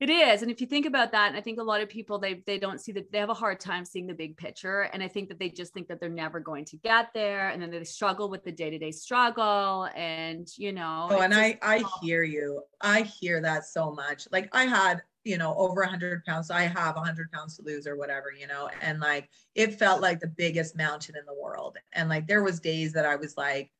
[0.00, 0.40] It is.
[0.40, 2.58] And if you think about that, and I think a lot of people they they
[2.58, 4.80] don't see that they have a hard time seeing the big picture.
[4.80, 7.50] And I think that they just think that they're never going to get there.
[7.50, 9.90] And then they struggle with the day-to-day struggle.
[9.94, 12.62] And you know, oh, and just, I I hear you.
[12.80, 14.26] I hear that so much.
[14.32, 17.96] Like I had you know over 100 pounds i have 100 pounds to lose or
[17.96, 22.08] whatever you know and like it felt like the biggest mountain in the world and
[22.08, 23.70] like there was days that i was like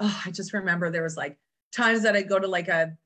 [0.00, 1.36] oh i just remember there was like
[1.72, 2.96] times that i'd go to like a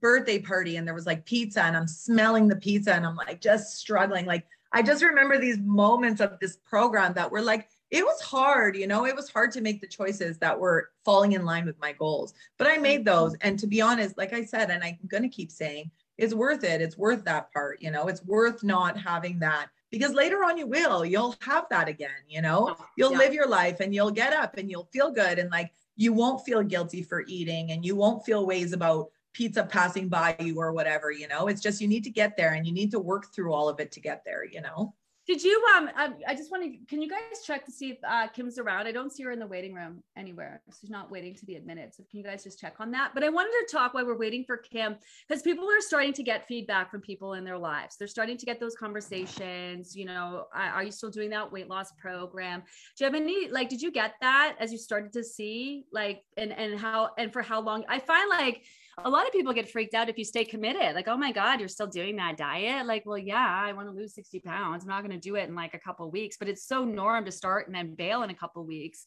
[0.00, 3.40] birthday party and there was like pizza and I'm smelling the pizza and I'm like
[3.40, 4.26] just struggling.
[4.26, 8.74] Like I just remember these moments of this program that were like, it was hard,
[8.74, 11.78] you know, it was hard to make the choices that were falling in line with
[11.78, 12.32] my goals.
[12.56, 13.14] But I made mm-hmm.
[13.14, 13.36] those.
[13.42, 15.90] And to be honest, like I said, and I'm going to keep saying,
[16.22, 16.80] it's worth it.
[16.80, 20.68] It's worth that part, you know, it's worth not having that because later on you
[20.68, 23.18] will, you'll have that again, you know, oh, you'll yeah.
[23.18, 25.40] live your life and you'll get up and you'll feel good.
[25.40, 29.64] And like, you won't feel guilty for eating and you won't feel ways about pizza
[29.64, 32.66] passing by you or whatever, you know, it's just you need to get there and
[32.66, 34.94] you need to work through all of it to get there, you know.
[35.24, 38.26] Did you um I, just want to can you guys check to see if uh,
[38.28, 38.88] Kim's around?
[38.88, 40.62] I don't see her in the waiting room anywhere.
[40.80, 41.94] She's not waiting to be admitted.
[41.94, 43.12] So can you guys just check on that?
[43.14, 44.96] But I wanted to talk while we're waiting for Kim
[45.28, 47.96] because people are starting to get feedback from people in their lives.
[47.96, 49.94] They're starting to get those conversations.
[49.94, 52.64] You know, are you still doing that weight loss program?
[52.96, 53.68] Do you have any like?
[53.68, 57.42] Did you get that as you started to see like and and how and for
[57.42, 57.84] how long?
[57.88, 58.64] I find like
[58.98, 60.94] a lot of people get freaked out if you stay committed.
[60.94, 62.86] Like, oh my God, you're still doing that diet.
[62.86, 64.84] Like, well, yeah, I want to lose 60 pounds.
[64.84, 67.24] I'm not going to do it in like a couple weeks, but it's so norm
[67.24, 69.06] to start and then bail in a couple weeks.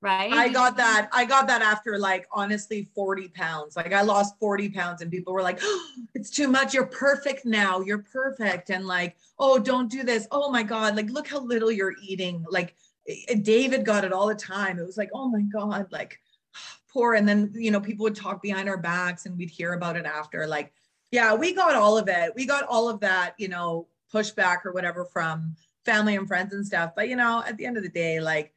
[0.00, 0.32] Right.
[0.32, 1.08] I got that.
[1.12, 3.76] I got that after like honestly 40 pounds.
[3.76, 6.74] Like I lost 40 pounds and people were like, oh, it's too much.
[6.74, 7.80] You're perfect now.
[7.80, 8.70] You're perfect.
[8.70, 10.28] And like, oh, don't do this.
[10.30, 10.96] Oh my God.
[10.96, 12.44] Like, look how little you're eating.
[12.50, 12.74] Like
[13.08, 14.78] eh, eh, David got it all the time.
[14.78, 16.20] It was like, oh my God, like
[16.96, 19.96] poor and then you know people would talk behind our backs and we'd hear about
[19.96, 20.72] it after like
[21.10, 22.32] yeah we got all of it.
[22.34, 25.54] We got all of that you know pushback or whatever from
[25.84, 26.92] family and friends and stuff.
[26.96, 28.54] But you know at the end of the day like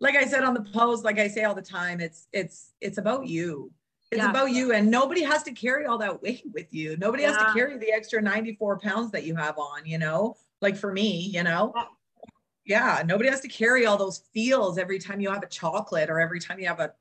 [0.00, 2.96] like i said on the post like i say all the time it's it's it's
[2.96, 3.70] about you.
[4.10, 4.30] It's yeah.
[4.30, 6.96] about you and nobody has to carry all that weight with you.
[6.96, 7.32] Nobody yeah.
[7.32, 10.92] has to carry the extra 94 pounds that you have on you know like for
[10.94, 11.74] me you know?
[12.64, 16.20] Yeah nobody has to carry all those feels every time you have a chocolate or
[16.20, 16.92] every time you have a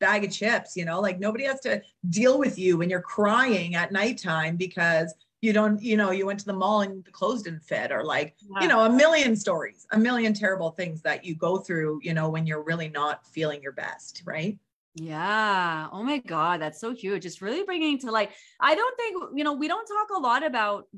[0.00, 3.74] bag of chips, you know, like nobody has to deal with you when you're crying
[3.74, 7.42] at nighttime because you don't, you know, you went to the mall and the clothes
[7.42, 8.62] didn't fit, or like, yeah.
[8.62, 12.28] you know, a million stories, a million terrible things that you go through, you know,
[12.28, 14.58] when you're really not feeling your best, right?
[14.94, 15.86] Yeah.
[15.92, 16.60] Oh my God.
[16.60, 17.24] That's so huge.
[17.24, 20.44] It's really bringing to like, I don't think, you know, we don't talk a lot
[20.44, 20.88] about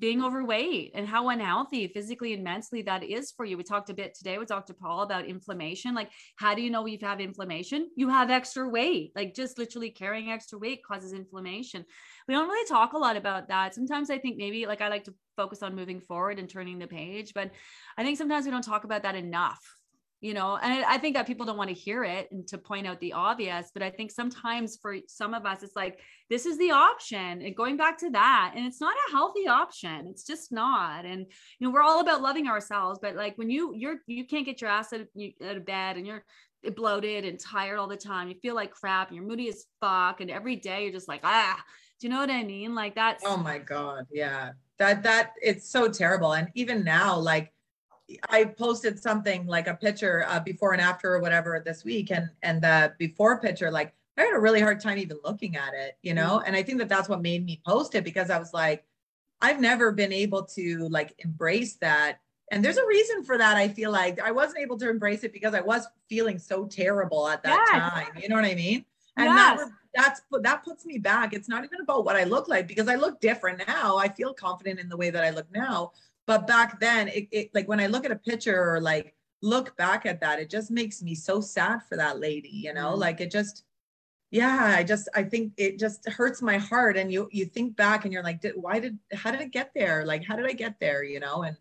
[0.00, 3.56] being overweight and how unhealthy physically and mentally that is for you.
[3.56, 4.72] We talked a bit today with Dr.
[4.72, 5.94] Paul about inflammation.
[5.94, 7.90] Like, how do you know you have inflammation?
[7.96, 9.12] You have extra weight.
[9.14, 11.84] Like, just literally carrying extra weight causes inflammation.
[12.26, 13.74] We don't really talk a lot about that.
[13.74, 16.86] Sometimes I think maybe like I like to focus on moving forward and turning the
[16.86, 17.50] page, but
[17.96, 19.60] I think sometimes we don't talk about that enough
[20.20, 22.86] you know and i think that people don't want to hear it and to point
[22.86, 26.58] out the obvious but i think sometimes for some of us it's like this is
[26.58, 30.52] the option and going back to that and it's not a healthy option it's just
[30.52, 31.26] not and
[31.58, 34.60] you know we're all about loving ourselves but like when you you're you can't get
[34.60, 35.08] your ass out of,
[35.46, 36.24] out of bed and you're
[36.76, 40.20] bloated and tired all the time you feel like crap and you're moody as fuck
[40.20, 41.62] and every day you're just like ah
[42.00, 42.74] do you know what i mean?
[42.74, 44.52] Like that's oh my god yeah.
[44.78, 47.52] That that it's so terrible and even now like
[48.28, 52.30] I posted something like a picture uh, before and after or whatever this week, and
[52.42, 55.96] and the before picture, like I had a really hard time even looking at it,
[56.02, 56.38] you know.
[56.38, 56.46] Mm-hmm.
[56.46, 58.84] And I think that that's what made me post it because I was like,
[59.40, 62.20] I've never been able to like embrace that,
[62.50, 63.56] and there's a reason for that.
[63.56, 67.28] I feel like I wasn't able to embrace it because I was feeling so terrible
[67.28, 67.92] at that yes.
[67.92, 68.22] time.
[68.22, 68.84] You know what I mean?
[69.16, 69.60] And yes.
[69.60, 71.32] that that's that puts me back.
[71.32, 73.96] It's not even about what I look like because I look different now.
[73.96, 75.92] I feel confident in the way that I look now.
[76.26, 79.76] But back then, it, it like when I look at a picture or like look
[79.76, 83.00] back at that, it just makes me so sad for that lady, you know, mm-hmm.
[83.00, 83.64] like it just
[84.32, 86.96] yeah i just i think it just hurts my heart.
[86.96, 89.72] And you you think back and you're like did, why did how did it get
[89.74, 90.04] there?
[90.04, 91.02] Like how did i get there?
[91.02, 91.42] You know?
[91.42, 91.56] And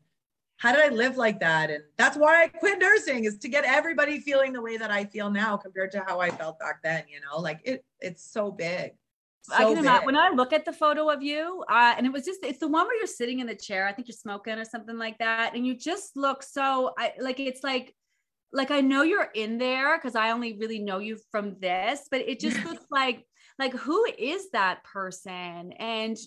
[0.58, 1.69] how did i live like that?
[1.72, 5.06] And that's why i quit nursing is to get everybody feeling the way that i
[5.06, 7.39] feel now compared to how i felt back then you know?
[7.39, 8.93] Like it it's so big
[9.50, 12.12] so I can imagine when I look at the photo of you, uh, and it
[12.12, 13.88] was just it's the one where you're sitting in the chair.
[13.88, 17.40] I think you're smoking or something like that, and you just look so I like
[17.40, 17.94] it's like
[18.52, 22.22] like I know you're in there because I only really know you from this, but
[22.22, 23.26] it just looks like
[23.60, 25.74] like who is that person?
[25.74, 26.17] And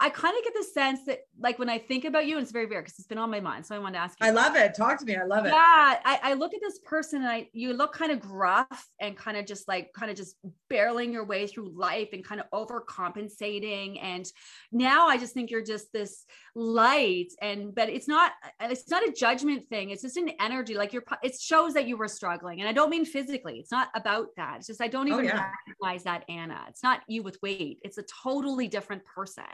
[0.00, 2.52] i kind of get the sense that like when i think about you and it's
[2.52, 4.30] very very because it's been on my mind so i want to ask you i
[4.30, 4.74] love it.
[4.74, 5.16] Talk to me.
[5.16, 5.50] I love it.
[5.50, 9.16] Yeah I, I look at this person and i you look kind of gruff and
[9.16, 10.36] kind of just like kind of just
[10.70, 13.98] barreling your way through life and kind of overcompensating.
[14.02, 14.26] And
[14.72, 19.12] now i just think you're just this light and but it's not it's not a
[19.12, 19.90] judgment thing.
[19.90, 20.74] It's just an energy.
[20.74, 23.58] Like you're it shows that you were struggling and i don't mean physically.
[23.58, 24.58] It's not about that.
[24.58, 25.50] It's just i don't oh, even oh, yeah.
[25.66, 29.44] recognize that anna it's not you with weight it's a totally different person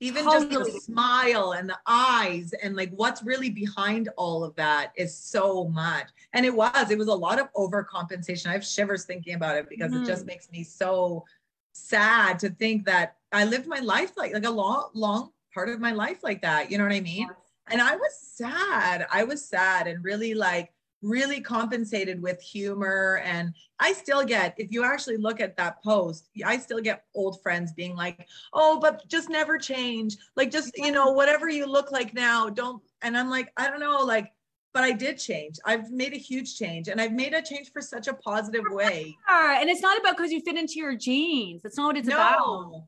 [0.00, 0.50] even totally.
[0.50, 5.16] just the smile and the eyes and like what's really behind all of that is
[5.16, 9.34] so much and it was it was a lot of overcompensation i have shivers thinking
[9.34, 10.02] about it because mm.
[10.02, 10.28] it just mm-hmm.
[10.28, 11.24] makes me so
[11.72, 15.80] sad to think that i lived my life like like a long long part of
[15.80, 16.70] my life like that.
[16.70, 17.30] You know what I mean?
[17.70, 19.06] And I was sad.
[19.10, 20.73] I was sad and really like
[21.04, 23.20] really compensated with humor.
[23.24, 27.42] And I still get, if you actually look at that post, I still get old
[27.42, 30.16] friends being like, oh, but just never change.
[30.34, 32.82] Like, just, you know, whatever you look like now, don't.
[33.02, 34.32] And I'm like, I don't know, like,
[34.72, 35.58] but I did change.
[35.64, 39.16] I've made a huge change and I've made a change for such a positive way.
[39.28, 41.62] And it's not about because you fit into your jeans.
[41.62, 42.16] That's not what it's no.
[42.16, 42.82] about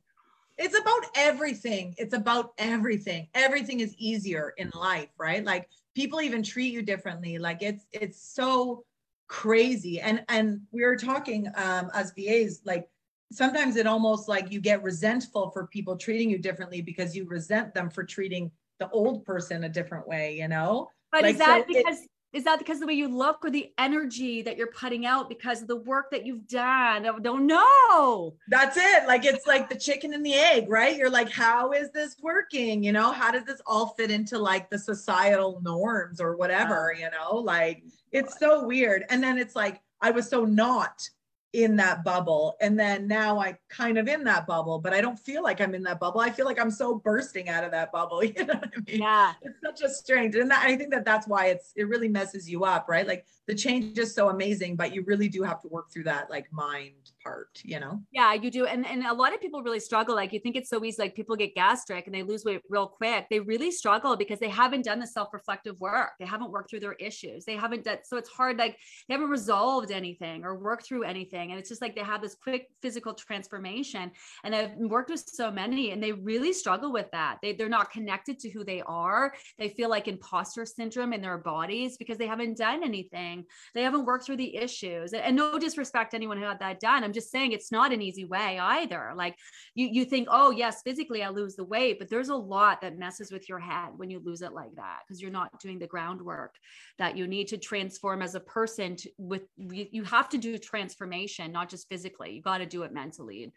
[0.58, 1.94] it's about everything.
[1.98, 3.28] It's about everything.
[3.34, 5.44] Everything is easier in life, right?
[5.44, 7.38] Like people even treat you differently.
[7.38, 8.84] Like it's it's so
[9.26, 9.98] crazy.
[10.00, 12.86] And and we were talking um as VAs, like
[13.32, 17.74] sometimes it almost like you get resentful for people treating you differently because you resent
[17.74, 20.88] them for treating the old person a different way, you know?
[21.10, 23.50] But like, is that so because it, is that because the way you look or
[23.50, 27.06] the energy that you're putting out because of the work that you've done?
[27.06, 28.34] I don't know.
[28.48, 29.06] That's it.
[29.06, 30.94] Like it's like the chicken and the egg, right?
[30.98, 32.84] You're like, how is this working?
[32.84, 36.92] You know, how does this all fit into like the societal norms or whatever?
[36.92, 37.00] Uh-huh.
[37.00, 39.06] You know, like it's so weird.
[39.08, 41.08] And then it's like, I was so not
[41.56, 45.18] in that bubble and then now i kind of in that bubble but i don't
[45.18, 46.20] feel like i'm in that bubble.
[46.20, 49.00] I feel like i'm so bursting out of that bubble you know what i mean?
[49.00, 49.32] Yeah.
[49.40, 52.48] It's such a strange and that, i think that that's why it's it really messes
[52.48, 53.06] you up right?
[53.06, 56.28] Like the change is so amazing but you really do have to work through that
[56.30, 58.00] like mind part you know?
[58.12, 60.70] Yeah you do and and a lot of people really struggle like you think it's
[60.70, 63.26] so easy like people get gastric and they lose weight real quick.
[63.30, 66.10] They really struggle because they haven't done the self-reflective work.
[66.18, 67.44] They haven't worked through their issues.
[67.44, 68.78] They haven't done so it's hard like
[69.08, 72.34] they haven't resolved anything or worked through anything and it's just like they have this
[72.34, 74.10] quick physical transformation
[74.44, 77.38] and i've worked with so many and they really struggle with that.
[77.42, 79.34] They, they're not connected to who they are.
[79.58, 83.35] They feel like imposter syndrome in their bodies because they haven't done anything
[83.74, 87.04] they haven't worked through the issues and no disrespect to anyone who had that done
[87.04, 89.12] i'm just saying it's not an easy way either.
[89.14, 89.38] Like
[89.74, 92.98] you, you think, oh yes, physically I lose the weight, but there's a lot that
[92.98, 95.86] messes with your head when you lose it like that because you're not doing the
[95.86, 96.54] groundwork
[96.98, 98.96] that you need to transform as a person.
[98.96, 102.32] To, with you have to do transformation, not just physically.
[102.32, 103.52] You got to do it mentally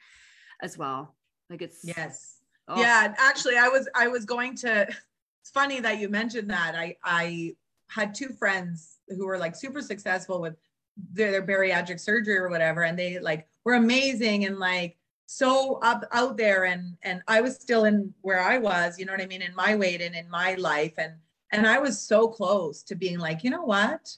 [0.61, 1.15] as well.
[1.49, 2.37] Like it's yes,
[2.67, 2.79] oh.
[2.79, 3.13] yeah.
[3.17, 4.87] Actually, I was I was going to.
[5.41, 6.75] It's funny that you mentioned that.
[6.75, 7.55] I I
[7.89, 10.55] had two friends who were like super successful with
[11.13, 16.03] their, their bariatric surgery or whatever and they like were amazing and like so up
[16.11, 19.27] out there and and I was still in where I was, you know what I
[19.27, 21.13] mean, in my weight and in my life and
[21.51, 24.17] and I was so close to being like, you know what?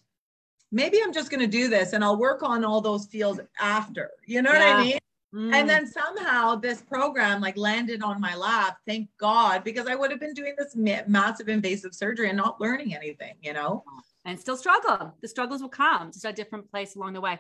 [0.72, 4.12] Maybe I'm just going to do this and I'll work on all those fields after.
[4.26, 4.76] You know yeah.
[4.76, 4.98] what I mean?
[5.36, 5.54] Mm.
[5.54, 8.78] And then somehow this program like landed on my lap.
[8.88, 12.60] Thank God, because I would have been doing this ma- massive invasive surgery and not
[12.62, 13.84] learning anything, you know?
[14.26, 15.16] And still struggle.
[15.22, 17.40] The struggles will come just a different place along the way.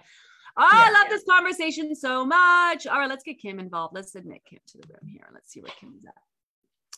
[0.58, 2.88] Oh, yeah, I love this conversation so much.
[2.88, 3.96] All right, let's get Kim involved.
[3.96, 5.28] Let's admit Kim to the room here.
[5.34, 6.14] Let's see where Kim's at.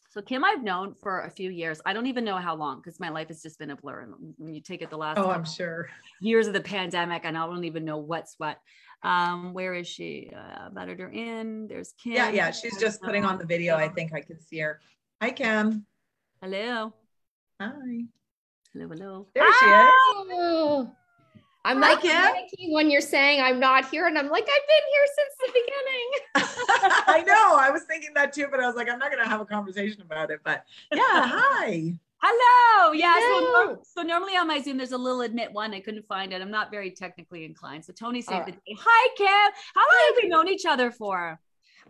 [0.09, 1.81] So Kim, I've known for a few years.
[1.85, 4.01] I don't even know how long because my life has just been a blur.
[4.01, 5.89] And when you take it the last oh, I'm sure
[6.21, 8.59] years of the pandemic, and I don't even know what's what.
[9.01, 10.31] Um, where is she?
[10.35, 11.67] Uh, lettered her in.
[11.67, 12.13] There's Kim.
[12.13, 12.51] Yeah, yeah.
[12.51, 13.75] She's just putting on the video.
[13.75, 14.79] I think I can see her.
[15.19, 15.85] Hi, Kim.
[16.41, 16.93] Hello.
[17.59, 18.05] Hi.
[18.73, 19.27] Hello, hello.
[19.35, 19.89] There she is.
[20.31, 20.91] Oh!
[21.63, 25.05] I'm like panicking when you're saying I'm not here, and I'm like, I've been here
[25.15, 26.91] since the beginning.
[27.07, 27.55] I know.
[27.59, 30.01] I was thinking that too, but I was like, I'm not gonna have a conversation
[30.01, 30.39] about it.
[30.43, 31.93] But yeah, hi.
[32.19, 32.93] Hello.
[32.93, 33.13] Yeah.
[33.19, 35.71] So, so, normally on my Zoom, there's a little admit one.
[35.73, 36.41] I couldn't find it.
[36.41, 37.85] I'm not very technically inclined.
[37.85, 38.45] So Tony saved right.
[38.47, 38.77] the day.
[38.79, 39.53] Hi, Kim.
[39.75, 41.39] How long have we known each other for?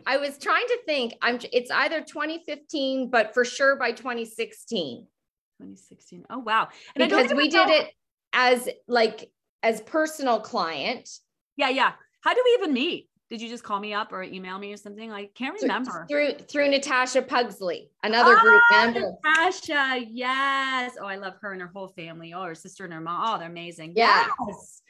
[0.06, 1.14] I was trying to think.
[1.22, 1.38] I'm.
[1.50, 5.06] It's either 2015, but for sure by 2016.
[5.58, 6.24] 2016.
[6.30, 6.68] Oh wow!
[6.96, 7.90] And because we did it
[8.32, 9.30] as like
[9.62, 11.08] as personal client.
[11.56, 11.92] Yeah, yeah.
[12.20, 13.08] How do we even meet?
[13.30, 15.10] Did you just call me up or email me or something?
[15.10, 16.06] I can't remember.
[16.08, 19.12] Through through Natasha Pugsley, another oh, group ah, member.
[19.24, 20.92] Natasha, yes.
[21.00, 22.34] Oh, I love her and her whole family.
[22.34, 23.22] Oh, her sister and her mom.
[23.26, 23.94] Oh, they're amazing.
[23.96, 24.26] Yeah.
[24.46, 24.82] Yes.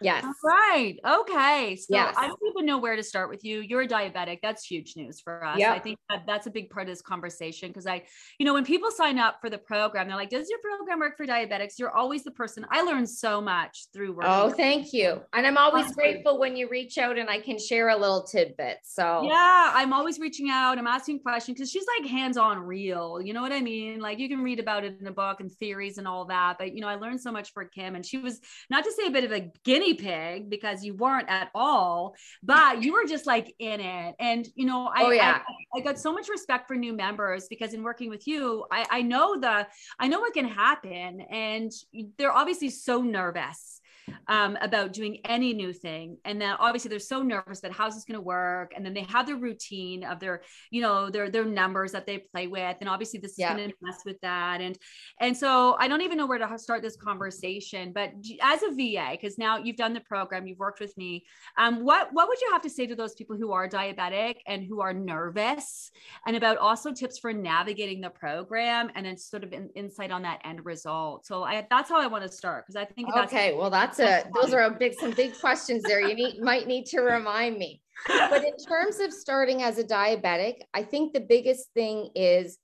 [0.00, 0.24] Yes.
[0.24, 0.98] All right.
[1.06, 1.76] Okay.
[1.76, 2.14] So yes.
[2.18, 3.60] I don't even know where to start with you.
[3.60, 4.40] You're a diabetic.
[4.42, 5.58] That's huge news for us.
[5.58, 5.74] Yep.
[5.74, 8.02] I think that that's a big part of this conversation because I,
[8.38, 11.16] you know, when people sign up for the program, they're like, does your program work
[11.16, 11.78] for diabetics?
[11.78, 12.66] You're always the person.
[12.70, 14.26] I learned so much through work.
[14.28, 15.20] Oh, thank you.
[15.32, 18.78] And I'm always grateful when you reach out and I can share a little tidbit.
[18.82, 20.78] So yeah, I'm always reaching out.
[20.78, 23.20] I'm asking questions because she's like hands-on real.
[23.22, 24.00] You know what I mean?
[24.00, 26.58] Like you can read about it in a book and theories and all that.
[26.58, 29.06] But you know, I learned so much for Kim and she was not to say
[29.06, 33.04] a bit of a guinea guinea pig because you weren't at all, but you were
[33.04, 34.14] just like in it.
[34.18, 35.40] And, you know, I, oh, yeah.
[35.74, 38.86] I, I, got so much respect for new members because in working with you, I,
[38.90, 39.66] I know the,
[39.98, 41.20] I know what can happen.
[41.20, 41.72] And
[42.18, 43.80] they're obviously so nervous
[44.28, 46.18] um, about doing any new thing.
[46.24, 48.72] And then obviously they're so nervous that how's this going to work?
[48.74, 52.18] And then they have their routine of their, you know, their their numbers that they
[52.18, 52.76] play with.
[52.80, 53.52] And obviously this yeah.
[53.52, 54.60] is going to mess with that.
[54.60, 54.78] And
[55.20, 57.92] and so I don't even know where to start this conversation.
[57.92, 58.12] But
[58.42, 61.24] as a VA, because now you've done the program, you've worked with me.
[61.56, 64.64] Um, what what would you have to say to those people who are diabetic and
[64.64, 65.90] who are nervous,
[66.26, 70.22] and about also tips for navigating the program, and then sort of an insight on
[70.22, 71.26] that end result.
[71.26, 73.54] So I, that's how I want to start because I think that's okay.
[73.54, 76.00] Well, that's that's a those are a big some big questions there.
[76.00, 77.80] You need might need to remind me.
[78.06, 82.58] But in terms of starting as a diabetic, I think the biggest thing is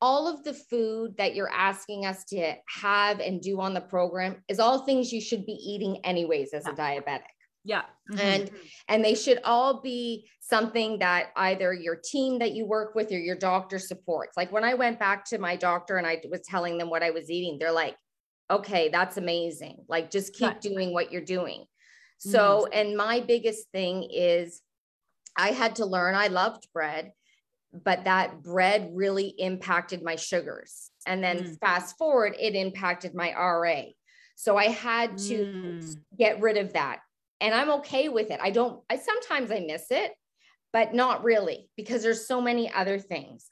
[0.00, 4.42] all of the food that you're asking us to have and do on the program
[4.48, 7.20] is all things you should be eating anyways as a diabetic
[7.64, 8.18] yeah mm-hmm.
[8.18, 8.50] and
[8.88, 13.18] and they should all be something that either your team that you work with or
[13.18, 16.78] your doctor supports like when i went back to my doctor and i was telling
[16.78, 17.96] them what i was eating they're like
[18.50, 19.84] okay, that's amazing.
[19.88, 20.60] Like just keep right.
[20.60, 21.64] doing what you're doing.
[22.18, 22.78] So, mm-hmm.
[22.78, 24.60] and my biggest thing is
[25.36, 27.12] I had to learn, I loved bread,
[27.72, 30.90] but that bread really impacted my sugars.
[31.06, 31.58] And then mm.
[31.60, 33.82] fast forward, it impacted my RA.
[34.36, 35.96] So I had to mm.
[36.18, 37.00] get rid of that.
[37.40, 38.40] And I'm okay with it.
[38.42, 40.12] I don't, I sometimes I miss it,
[40.72, 43.50] but not really because there's so many other things.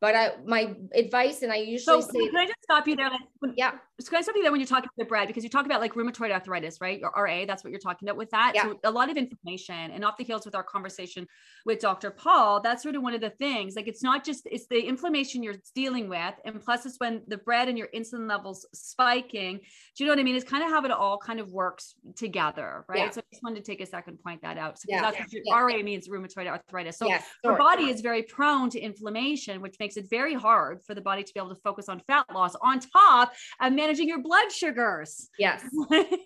[0.00, 3.10] But I, my advice, and I usually so, say, can I just stop you there?
[3.10, 3.72] Like, when, yeah.
[4.06, 5.26] Can I stop you there when you're talking about bread?
[5.26, 7.00] Because you talk about like rheumatoid arthritis, right?
[7.02, 8.52] Or RA, that's what you're talking about with that.
[8.54, 8.62] Yeah.
[8.62, 11.26] So a lot of information and off the heels with our conversation
[11.66, 12.12] with Dr.
[12.12, 13.74] Paul, that's sort of one of the things.
[13.74, 16.34] Like it's not just, it's the inflammation you're dealing with.
[16.44, 19.56] And plus it's when the bread and your insulin levels spiking.
[19.56, 20.36] Do you know what I mean?
[20.36, 22.98] It's kind of how it all kind of works together, right?
[22.98, 23.10] Yeah.
[23.10, 24.78] So I just wanted to take a second point that out.
[24.78, 25.10] So yeah.
[25.10, 25.60] that's what.
[25.60, 26.98] RA means rheumatoid arthritis.
[26.98, 30.82] So yes, your body is very prone to inflammation, which makes makes it very hard
[30.86, 34.06] for the body to be able to focus on fat loss on top of managing
[34.06, 35.30] your blood sugars.
[35.38, 35.64] Yes.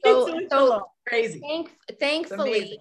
[0.04, 1.40] So, so crazy.
[1.40, 1.70] Thank,
[2.00, 2.78] thankfully,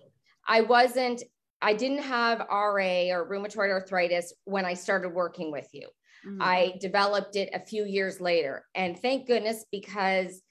[0.47, 1.21] I wasn't,
[1.61, 5.87] I didn't have RA or rheumatoid arthritis when I started working with you.
[6.27, 6.41] Mm-hmm.
[6.41, 8.65] I developed it a few years later.
[8.73, 10.41] And thank goodness because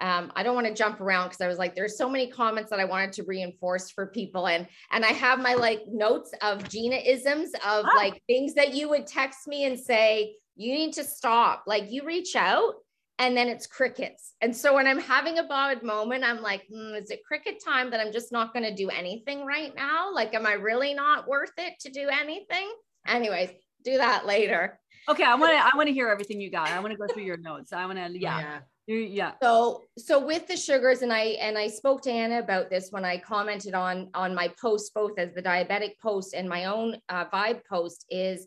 [0.00, 2.70] um, I don't want to jump around because I was like, there's so many comments
[2.70, 4.46] that I wanted to reinforce for people.
[4.46, 7.96] And and I have my like notes of Gina isms of oh.
[7.96, 11.64] like things that you would text me and say, you need to stop.
[11.66, 12.74] Like you reach out
[13.18, 14.34] and then it's crickets.
[14.40, 17.90] And so when I'm having a bad moment, I'm like, mm, is it cricket time
[17.90, 20.12] that I'm just not going to do anything right now?
[20.12, 22.70] Like, am I really not worth it to do anything?
[23.06, 23.50] Anyways,
[23.84, 24.78] do that later.
[25.08, 26.68] Okay, I want to I want to hear everything you got.
[26.68, 27.72] I want to go through your notes.
[27.72, 28.40] I want to yeah.
[28.40, 28.58] yeah
[28.96, 29.32] yeah.
[29.42, 33.04] So so with the sugars and i and i spoke to anna about this when
[33.04, 37.26] i commented on on my post both as the diabetic post and my own uh,
[37.26, 38.46] vibe post is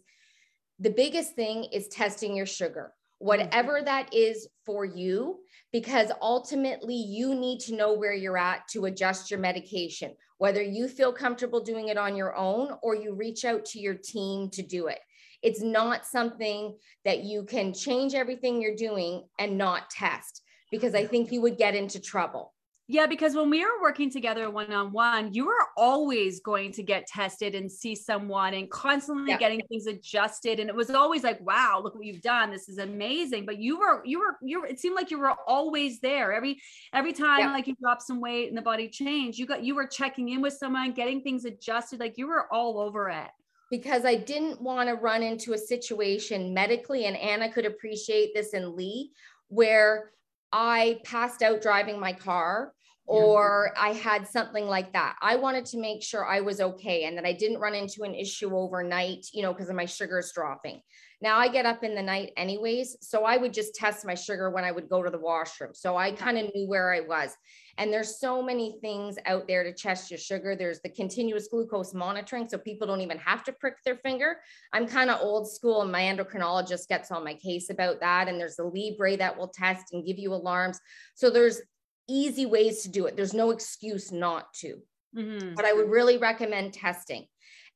[0.80, 2.92] the biggest thing is testing your sugar.
[3.20, 3.86] Whatever mm-hmm.
[3.86, 9.30] that is for you because ultimately you need to know where you're at to adjust
[9.32, 13.64] your medication whether you feel comfortable doing it on your own or you reach out
[13.64, 15.00] to your team to do it
[15.42, 21.06] it's not something that you can change everything you're doing and not test because I
[21.06, 22.54] think you would get into trouble.
[22.88, 26.84] Yeah, because when we were working together one on one, you were always going to
[26.84, 29.38] get tested and see someone and constantly yeah.
[29.38, 30.60] getting things adjusted.
[30.60, 32.52] And it was always like, wow, look what you've done.
[32.52, 33.46] This is amazing.
[33.46, 36.34] But you were, you were, you were, it seemed like you were always there.
[36.34, 36.60] Every,
[36.94, 37.54] every time yeah.
[37.54, 40.42] like you dropped some weight and the body changed, you got, you were checking in
[40.42, 42.02] with someone, getting things adjusted.
[42.02, 43.30] Like you were all over it
[43.72, 48.54] because I didn't want to run into a situation medically, and Anna could appreciate this
[48.54, 49.12] in Lee,
[49.48, 50.12] where
[50.52, 52.74] I passed out driving my car
[53.08, 55.18] or I had something like that.
[55.22, 58.14] I wanted to make sure I was okay and that I didn't run into an
[58.14, 60.82] issue overnight, you know, because of my sugars dropping.
[61.22, 62.98] Now I get up in the night anyways.
[63.02, 65.72] So I would just test my sugar when I would go to the washroom.
[65.74, 67.36] So I kind of knew where I was.
[67.78, 70.56] And there's so many things out there to test your sugar.
[70.56, 72.48] There's the continuous glucose monitoring.
[72.48, 74.38] So people don't even have to prick their finger.
[74.74, 78.28] I'm kind of old school and my endocrinologist gets on my case about that.
[78.28, 80.80] And there's the Libre that will test and give you alarms.
[81.16, 81.62] So there's
[82.10, 83.16] easy ways to do it.
[83.16, 84.78] There's no excuse not to.
[85.16, 85.56] Mm-hmm.
[85.56, 87.26] But I would really recommend testing.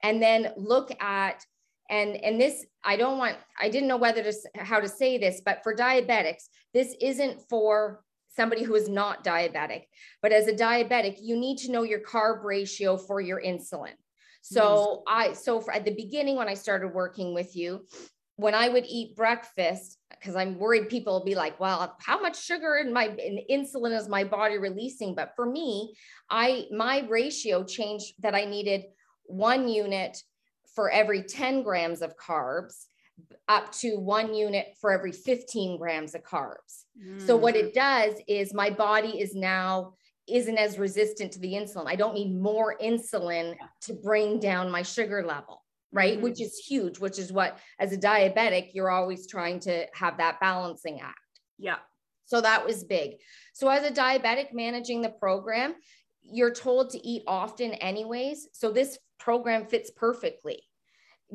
[0.03, 1.43] And then look at
[1.89, 5.41] and and this I don't want I didn't know whether to how to say this,
[5.45, 8.01] but for diabetics, this isn't for
[8.35, 9.83] somebody who is not diabetic.
[10.21, 13.93] But as a diabetic, you need to know your carb ratio for your insulin.
[14.41, 17.87] So I so for, at the beginning when I started working with you,
[18.35, 22.43] when I would eat breakfast, because I'm worried people will be like, well, how much
[22.43, 25.15] sugar in my in insulin is my body releasing?
[25.15, 25.95] But for me,
[26.29, 28.83] I my ratio changed that I needed
[29.25, 30.21] one unit
[30.75, 32.85] for every 10 grams of carbs
[33.47, 36.85] up to one unit for every 15 grams of carbs.
[37.01, 37.25] Mm.
[37.25, 39.93] So what it does is my body is now
[40.27, 41.85] isn't as resistant to the insulin.
[41.87, 45.61] I don't need more insulin to bring down my sugar level
[45.95, 46.15] right?
[46.15, 46.23] Mm-hmm.
[46.23, 50.41] Which is huge, which is what, as a diabetic, you're always trying to have that
[50.41, 51.17] balancing act.
[51.57, 51.77] Yeah.
[52.25, 53.11] So that was big.
[53.53, 55.75] So, as a diabetic managing the program,
[56.21, 58.49] you're told to eat often, anyways.
[58.51, 60.63] So, this program fits perfectly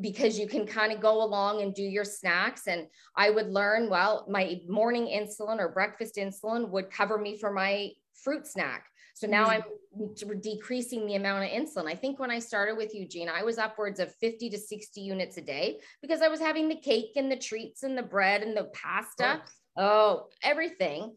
[0.01, 2.66] because you can kind of go along and do your snacks.
[2.66, 2.86] And
[3.16, 7.91] I would learn, well, my morning insulin or breakfast insulin would cover me for my
[8.22, 8.86] fruit snack.
[9.14, 10.30] So now mm-hmm.
[10.30, 11.86] I'm decreasing the amount of insulin.
[11.86, 15.36] I think when I started with Eugene, I was upwards of 50 to 60 units
[15.36, 18.57] a day because I was having the cake and the treats and the bread and
[18.57, 19.43] the pasta.
[19.76, 21.16] Oh, everything.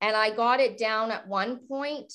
[0.00, 2.12] And I got it down at one point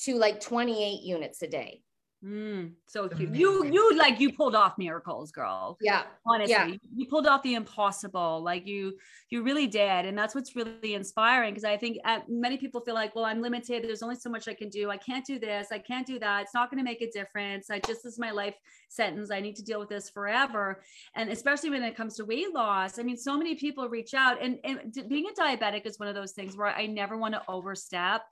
[0.00, 1.82] to like 28 units a day.
[2.26, 3.34] Mm, so cute.
[3.34, 5.78] You you like you pulled off miracles, girl.
[5.80, 6.02] Yeah.
[6.26, 6.74] Honestly, yeah.
[6.96, 8.42] you pulled off the impossible.
[8.42, 8.94] Like you
[9.30, 11.52] you really did, and that's what's really inspiring.
[11.52, 13.84] Because I think uh, many people feel like, well, I'm limited.
[13.84, 14.90] There's only so much I can do.
[14.90, 15.68] I can't do this.
[15.70, 16.42] I can't do that.
[16.42, 17.70] It's not going to make a difference.
[17.70, 18.56] I just this is my life
[18.88, 19.30] sentence.
[19.30, 20.82] I need to deal with this forever.
[21.14, 24.42] And especially when it comes to weight loss, I mean, so many people reach out,
[24.42, 27.42] and, and being a diabetic is one of those things where I never want to
[27.48, 28.22] overstep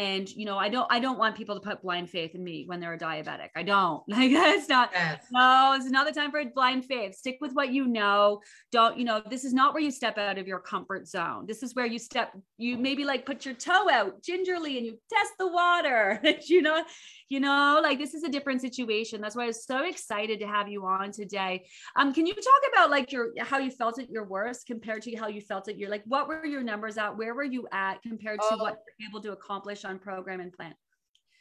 [0.00, 2.64] and you know i don't i don't want people to put blind faith in me
[2.66, 3.50] when they're a diabetic.
[3.54, 4.02] I don't.
[4.20, 5.24] Like that's not yes.
[5.30, 7.14] no it's not the time for blind faith.
[7.14, 8.40] Stick with what you know.
[8.72, 11.46] Don't you know this is not where you step out of your comfort zone.
[11.46, 14.98] This is where you step you maybe like put your toe out gingerly and you
[15.12, 16.20] test the water.
[16.50, 16.82] You know
[17.28, 19.20] you know like this is a different situation.
[19.20, 21.66] That's why i was so excited to have you on today.
[21.96, 25.14] Um can you talk about like your how you felt at your worst compared to
[25.16, 27.16] how you felt at your like what were your numbers at?
[27.16, 28.56] Where were you at compared to oh.
[28.56, 30.74] what you're able to accomplish on program and plan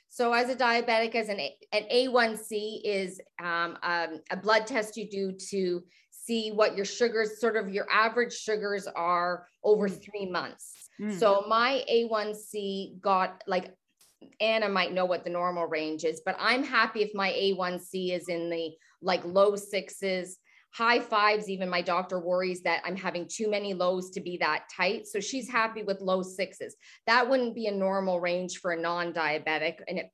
[0.10, 1.40] so as a diabetic, as an,
[1.72, 7.40] an A1C is um, um, a blood test you do to see what your sugars,
[7.40, 10.04] sort of your average sugars are over mm.
[10.04, 10.90] three months.
[11.00, 11.18] Mm.
[11.18, 13.74] So my A1C got like
[14.42, 18.30] Anna might know what the normal range is, but I'm happy if my A1C is
[18.30, 18.72] in the
[19.02, 20.40] like low sixes,
[20.72, 21.50] high fives.
[21.50, 25.08] Even my doctor worries that I'm having too many lows to be that tight.
[25.08, 26.76] So she's happy with low sixes.
[27.08, 29.80] That wouldn't be a normal range for a non diabetic.
[29.88, 30.12] And it,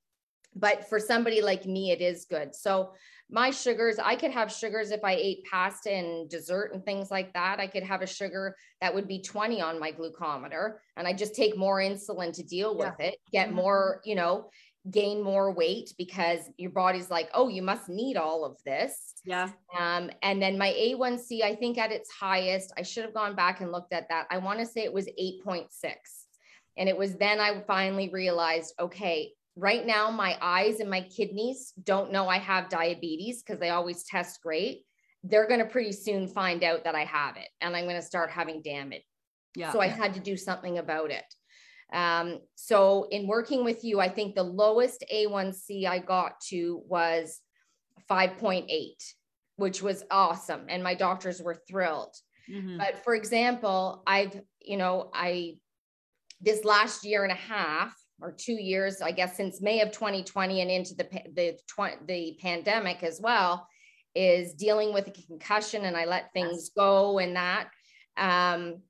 [0.56, 2.56] but for somebody like me, it is good.
[2.56, 2.93] So
[3.30, 7.34] my sugars, I could have sugars if I ate pasta and dessert and things like
[7.34, 7.60] that.
[7.60, 11.36] I could have a sugar that would be 20 on my glucometer and I just
[11.36, 13.08] take more insulin to deal with yeah.
[13.08, 13.56] it, get mm-hmm.
[13.56, 14.49] more, you know,
[14.92, 19.16] gain more weight because your body's like, oh, you must need all of this.
[19.26, 19.50] Yeah.
[19.78, 23.62] Um, and then my A1C, I think at its highest, I should have gone back
[23.62, 24.28] and looked at that.
[24.30, 25.68] I want to say it was 8.6.
[26.78, 31.74] And it was then I finally realized, okay, right now my eyes and my kidneys
[31.84, 34.84] don't know I have diabetes because they always test great.
[35.24, 38.02] They're going to pretty soon find out that I have it and I'm going to
[38.02, 39.04] start having damage.
[39.56, 39.72] Yeah.
[39.72, 41.24] So I had to do something about it.
[41.94, 47.40] Um, so in working with you, I think the lowest A1C I got to was
[48.10, 48.68] 5.8,
[49.58, 50.66] which was awesome.
[50.68, 52.16] And my doctors were thrilled.
[52.50, 52.78] Mm-hmm.
[52.78, 55.58] But for example, I've, you know, I,
[56.42, 60.62] this last year and a half, or two years, I guess, since May of 2020
[60.62, 61.58] and into the the
[62.08, 63.68] the pandemic as well,
[64.14, 67.68] is dealing with a concussion, and I let things go and that.
[68.18, 68.82] Um,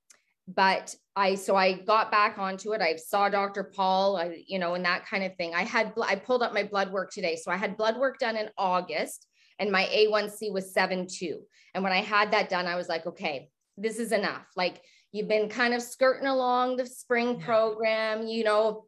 [0.48, 2.82] but I so I got back onto it.
[2.82, 3.63] I saw Dr.
[3.63, 5.55] Paul, I, you know, and that kind of thing.
[5.55, 8.36] I had I pulled up my blood work today, so I had blood work done
[8.36, 9.28] in August,
[9.59, 11.41] and my A1C was seven two.
[11.74, 14.45] And when I had that done, I was like, okay, this is enough.
[14.55, 18.86] Like you've been kind of skirting along the spring program, you know,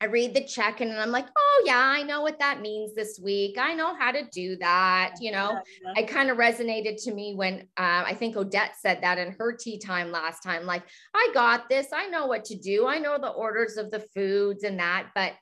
[0.00, 3.18] I read the check and I'm like, oh, yeah, I know what that means this
[3.18, 3.56] week.
[3.58, 5.14] I know how to do that.
[5.20, 5.58] You know,
[5.96, 9.56] I kind of resonated to me when uh, I think Odette said that in her
[9.56, 10.66] tea time last time.
[10.66, 10.82] Like,
[11.14, 11.88] I got this.
[11.94, 12.86] I know what to do.
[12.86, 15.32] I know the orders of the foods and that, but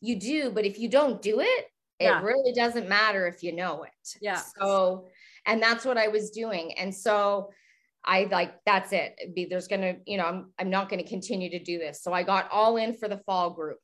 [0.00, 0.52] you do.
[0.52, 1.66] But if you don't do it,
[1.98, 2.20] yeah.
[2.20, 4.18] it really doesn't matter if you know it.
[4.20, 4.40] Yeah.
[4.60, 5.06] So,
[5.44, 6.78] and that's what I was doing.
[6.78, 7.50] And so,
[8.06, 9.18] I like that's it.
[9.34, 12.02] Be there's gonna, you know, I'm I'm not gonna continue to do this.
[12.02, 13.78] So I got all in for the fall group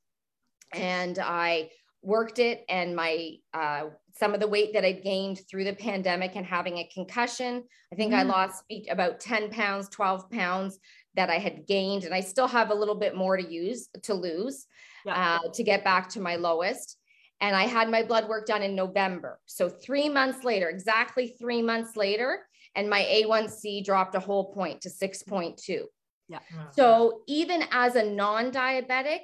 [0.74, 1.70] and I
[2.02, 6.32] worked it and my uh, some of the weight that I'd gained through the pandemic
[6.34, 7.64] and having a concussion.
[7.92, 8.18] I think mm.
[8.18, 10.78] I lost about 10 pounds, 12 pounds
[11.14, 14.14] that I had gained, and I still have a little bit more to use to
[14.14, 14.66] lose
[15.04, 15.38] yeah.
[15.42, 16.96] uh, to get back to my lowest.
[17.40, 19.40] And I had my blood work done in November.
[19.46, 22.40] So three months later, exactly three months later,
[22.74, 25.84] and my A1C dropped a whole point to 6.2.
[26.28, 26.38] Yeah.
[26.72, 29.20] So even as a non-diabetic,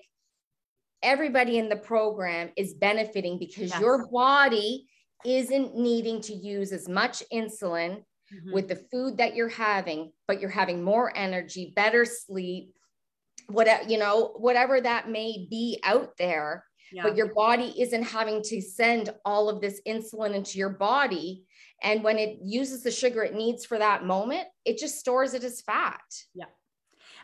[1.03, 3.81] everybody in the program is benefiting because yes.
[3.81, 4.87] your body
[5.25, 8.53] isn't needing to use as much insulin mm-hmm.
[8.53, 12.73] with the food that you're having, but you're having more energy, better sleep,
[13.49, 16.65] whatever, you know, whatever that may be out there.
[16.93, 17.03] Yeah.
[17.03, 21.45] But your body isn't having to send all of this insulin into your body.
[21.83, 25.43] And when it uses the sugar it needs for that moment, it just stores it
[25.43, 26.01] as fat.
[26.35, 26.47] Yeah.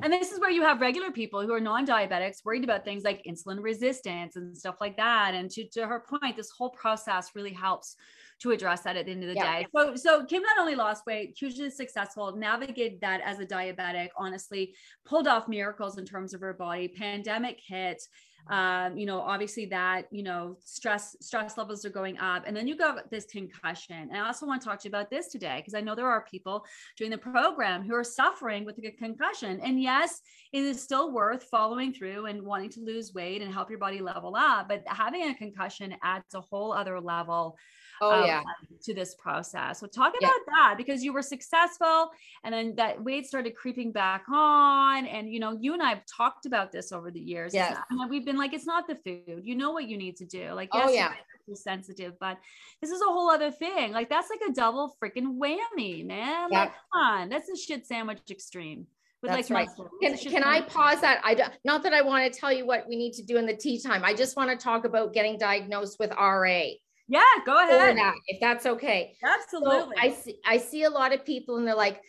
[0.03, 3.23] And this is where you have regular people who are non-diabetics worried about things like
[3.25, 5.35] insulin resistance and stuff like that.
[5.35, 7.97] And to, to her point, this whole process really helps
[8.41, 9.61] to address that at the end of the yeah.
[9.61, 9.67] day.
[9.75, 14.75] So, so Kim not only lost weight, hugely successful, navigated that as a diabetic, honestly,
[15.05, 16.89] pulled off miracles in terms of her body.
[16.89, 18.03] Pandemic hit,
[18.51, 22.45] um, you know, obviously that, you know, stress, stress levels are going up.
[22.47, 24.09] And then you got this concussion.
[24.11, 26.09] And I also want to talk to you about this today, because I know there
[26.09, 26.65] are people
[26.97, 29.61] doing the program who are suffering with a concussion.
[29.61, 30.21] And yes,
[30.53, 34.01] it is still worth following through and wanting to lose weight and help your body
[34.01, 34.69] level up.
[34.69, 37.57] But having a concussion adds a whole other level
[38.03, 38.43] oh, um, yeah.
[38.83, 39.81] to this process.
[39.81, 40.53] So talk about yeah.
[40.55, 42.11] that because you were successful
[42.45, 45.07] and then that weight started creeping back on.
[45.07, 47.55] And you know, you and I have talked about this over the years.
[47.55, 47.79] Yeah.
[47.91, 49.43] And we've been like, it's not the food.
[49.45, 50.53] You know what you need to do.
[50.53, 51.15] Like, oh, yes, oh,
[51.49, 51.55] yeah.
[51.55, 52.39] sensitive, but
[52.81, 53.93] this is a whole other thing.
[53.93, 56.49] Like that's like a double freaking whammy, man.
[56.51, 56.61] Yeah.
[56.61, 58.87] Like, come on, that's a shit sandwich extreme.
[59.23, 59.89] That's like right.
[60.03, 61.21] Can, can I pause that?
[61.25, 63.47] I don't, not that I want to tell you what we need to do in
[63.47, 64.05] the tea time.
[64.05, 66.63] I just want to talk about getting diagnosed with RA.
[67.13, 67.99] Yeah, go ahead.
[67.99, 69.15] That, if that's okay.
[69.23, 69.97] Absolutely.
[69.97, 72.01] So I see I see a lot of people and they're like,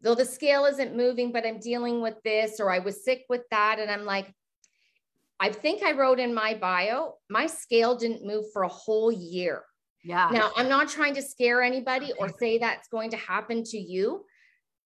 [0.00, 3.42] though the scale isn't moving, but I'm dealing with this, or I was sick with
[3.52, 3.78] that.
[3.78, 4.34] And I'm like,
[5.38, 9.62] I think I wrote in my bio, my scale didn't move for a whole year.
[10.02, 10.28] Yeah.
[10.32, 14.24] Now I'm not trying to scare anybody or say that's going to happen to you.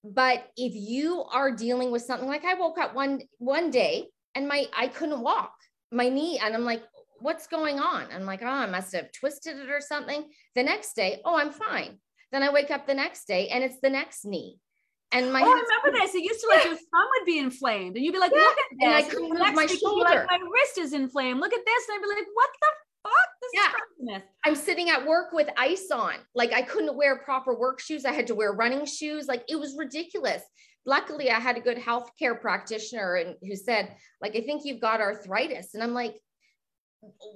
[0.05, 4.47] But if you are dealing with something like I woke up one one day and
[4.47, 5.55] my I couldn't walk
[5.91, 6.83] my knee and I'm like
[7.23, 8.07] what's going on?
[8.13, 10.25] I'm like, oh, I must have twisted it or something.
[10.55, 11.99] The next day, oh, I'm fine.
[12.31, 14.59] Then I wake up the next day and it's the next knee.
[15.13, 16.15] And my oh, I remember this.
[16.15, 18.39] It used to like your thumb would be inflamed, and you'd be like, yeah.
[18.39, 20.05] "Look at this!" And I couldn't move my shoulder.
[20.09, 21.39] Like, my wrist is inflamed.
[21.39, 22.69] Look at this, and I'd be like, "What the
[23.03, 23.13] fuck?
[23.41, 23.51] This
[23.99, 24.19] yeah.
[24.45, 26.15] I'm sitting at work with ice on.
[26.35, 28.05] Like I couldn't wear proper work shoes.
[28.05, 29.29] I had to wear running shoes.
[29.29, 30.43] Like it was ridiculous.
[30.85, 35.01] Luckily, I had a good healthcare practitioner and who said, like, I think you've got
[35.01, 35.75] arthritis.
[35.75, 36.17] And I'm like,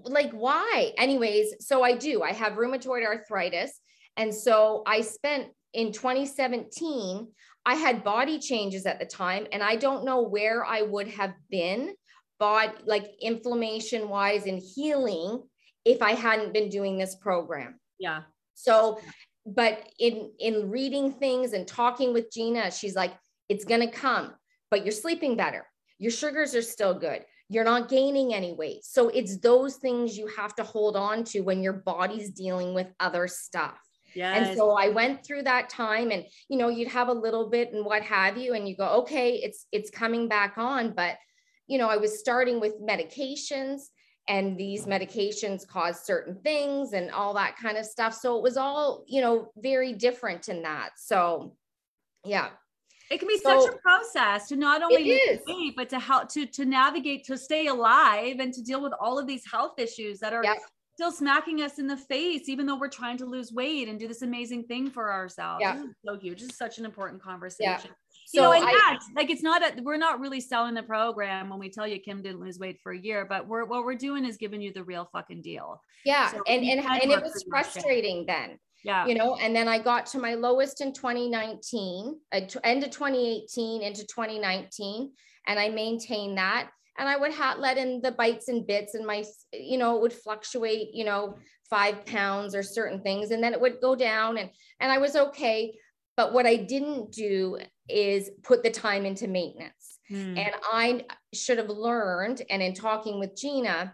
[0.05, 0.93] like why?
[0.99, 2.23] Anyways so i do.
[2.23, 3.81] I have rheumatoid arthritis.
[4.17, 7.29] And so i spent in 2017
[7.67, 11.35] i had body changes at the time and i don't know where i would have
[11.51, 11.95] been
[12.39, 15.43] but like inflammation wise and healing
[15.85, 17.79] if i hadn't been doing this program.
[17.99, 18.23] Yeah.
[18.55, 19.01] So
[19.45, 23.15] but in in reading things and talking with gina she's like
[23.49, 24.35] it's going to come
[24.71, 25.67] but you're sleeping better.
[25.99, 28.85] Your sugars are still good you're not gaining any weight.
[28.85, 32.89] So it's those things you have to hold on to when your body's dealing with
[32.99, 33.79] other stuff.
[34.15, 34.49] Yes.
[34.49, 37.73] And so I went through that time and you know you'd have a little bit
[37.73, 41.17] and what have you and you go okay it's it's coming back on but
[41.67, 43.83] you know I was starting with medications
[44.27, 48.57] and these medications cause certain things and all that kind of stuff so it was
[48.57, 51.55] all you know very different in that so
[52.25, 52.49] yeah
[53.11, 56.47] it can be so, such a process to not only wait, but to help to
[56.47, 60.33] to navigate to stay alive and to deal with all of these health issues that
[60.33, 60.59] are yep.
[60.95, 64.09] still smacking us in the face even though we're trying to lose weight and do
[64.09, 65.83] this amazing thing for ourselves yeah.
[66.05, 67.93] so huge this is such an important conversation yeah.
[68.29, 71.49] So you know, and I, like it's not a, we're not really selling the program
[71.49, 73.95] when we tell you Kim didn't lose weight for a year, but we're what we're
[73.95, 75.81] doing is giving you the real fucking deal.
[76.05, 79.07] Yeah, so and and, and it was frustrating then yeah.
[79.07, 83.83] You know, and then I got to my lowest in 2019, uh, end of 2018
[83.83, 85.11] into 2019,
[85.47, 86.71] and I maintained that.
[86.99, 90.13] And I would let in the bites and bits, and my, you know, it would
[90.13, 91.37] fluctuate, you know,
[91.69, 94.51] five pounds or certain things, and then it would go down, and
[94.81, 95.77] and I was okay.
[96.17, 97.59] But what I didn't do
[97.89, 99.99] is put the time into maintenance.
[100.11, 100.39] Mm.
[100.39, 101.05] And I
[101.35, 103.93] should have learned, and in talking with Gina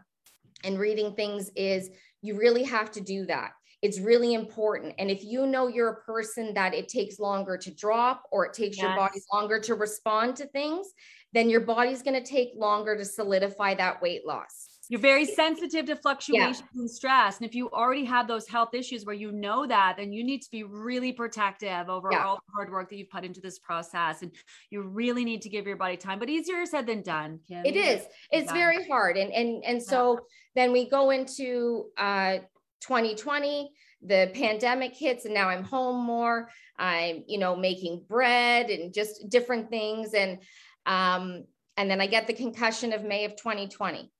[0.62, 3.52] and reading things, is you really have to do that
[3.82, 4.94] it's really important.
[4.98, 8.54] And if you know you're a person that it takes longer to drop or it
[8.54, 8.84] takes yes.
[8.84, 10.86] your body longer to respond to things,
[11.32, 14.68] then your body's going to take longer to solidify that weight loss.
[14.88, 16.80] You're very sensitive to fluctuations yeah.
[16.80, 17.38] and stress.
[17.38, 20.42] And if you already have those health issues where you know that, then you need
[20.42, 22.24] to be really protective over yeah.
[22.24, 24.20] all the hard work that you've put into this process.
[24.20, 24.30] And
[24.70, 27.40] you really need to give your body time, but easier said than done.
[27.48, 27.64] Kim.
[27.64, 28.02] It is.
[28.30, 28.56] It's done.
[28.56, 29.16] very hard.
[29.16, 30.18] And and and so yeah.
[30.56, 32.38] then we go into uh
[32.82, 33.70] 2020
[34.04, 39.28] the pandemic hits and now i'm home more i'm you know making bread and just
[39.28, 40.38] different things and
[40.86, 41.44] um
[41.76, 44.10] and then i get the concussion of may of 2020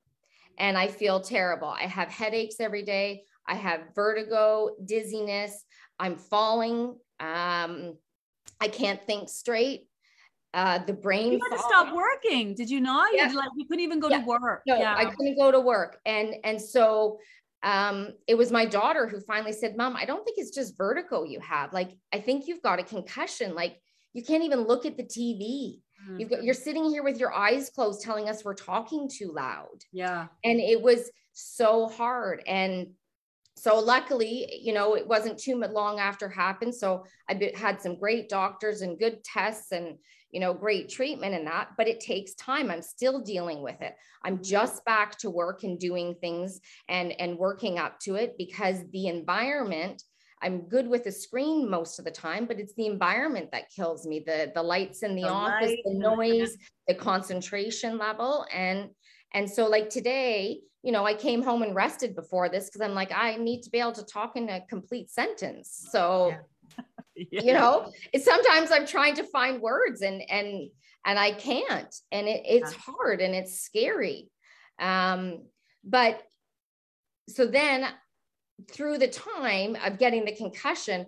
[0.59, 5.65] and i feel terrible i have headaches every day i have vertigo dizziness
[5.99, 7.97] i'm falling um
[8.61, 9.87] i can't think straight
[10.55, 11.33] uh, the brain.
[11.33, 13.15] You had to stop working, did you not?
[13.15, 13.31] Yeah.
[13.31, 14.21] You, like, you couldn't even go yeah.
[14.21, 14.63] to work.
[14.67, 14.95] No, yeah.
[14.95, 17.19] I couldn't go to work, and and so
[17.63, 21.25] um, it was my daughter who finally said, Mom, I don't think it's just vertigo
[21.25, 21.73] you have.
[21.73, 23.55] Like, I think you've got a concussion.
[23.55, 23.81] Like,
[24.13, 25.81] you can't even look at the TV.
[26.03, 26.21] Mm-hmm.
[26.21, 29.85] You've got, you're sitting here with your eyes closed telling us we're talking too loud.
[29.93, 30.27] Yeah.
[30.45, 32.43] And it was so hard.
[32.47, 32.89] And
[33.57, 36.75] so luckily, you know, it wasn't too long after happened.
[36.75, 39.99] So I had some great doctors and good tests and,
[40.31, 42.71] you know, great treatment and that, but it takes time.
[42.71, 43.95] I'm still dealing with it.
[44.25, 48.79] I'm just back to work and doing things and and working up to it because
[48.93, 50.03] the environment
[50.45, 54.07] I'm good with the screen most of the time, but it's the environment that kills
[54.07, 54.25] me.
[54.27, 55.79] The the lights in the, the office, light.
[55.85, 56.57] the noise,
[56.89, 58.45] the concentration level.
[58.53, 58.91] And
[59.35, 62.95] and so like today, you know, I came home and rested before this because I'm
[62.95, 65.87] like, I need to be able to talk in a complete sentence.
[65.91, 66.39] So yeah
[67.17, 67.43] yeah.
[67.43, 70.71] you know sometimes i'm trying to find words and and
[71.05, 74.31] and i can't and it, it's hard and it's scary
[74.79, 75.43] um
[75.85, 76.23] but
[77.29, 77.87] so then
[78.71, 81.07] through the time of getting the concussion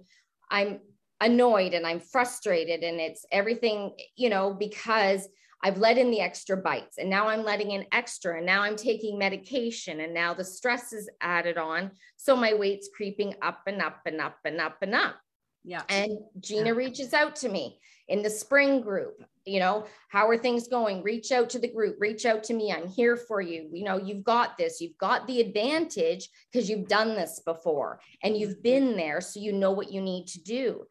[0.50, 0.80] i'm
[1.20, 5.28] annoyed and i'm frustrated and it's everything you know because
[5.64, 8.76] I've let in the extra bites and now I'm letting in extra and now I'm
[8.76, 11.90] taking medication and now the stress is added on.
[12.18, 15.16] So my weight's creeping up and up and up and up and up.
[15.64, 15.80] Yeah.
[15.88, 16.72] And Gina yeah.
[16.72, 19.24] reaches out to me in the spring group.
[19.46, 21.02] You know, how are things going?
[21.02, 22.70] Reach out to the group, reach out to me.
[22.70, 23.70] I'm here for you.
[23.72, 24.82] You know, you've got this.
[24.82, 28.62] You've got the advantage because you've done this before and you've mm-hmm.
[28.62, 29.22] been there.
[29.22, 30.84] So you know what you need to do.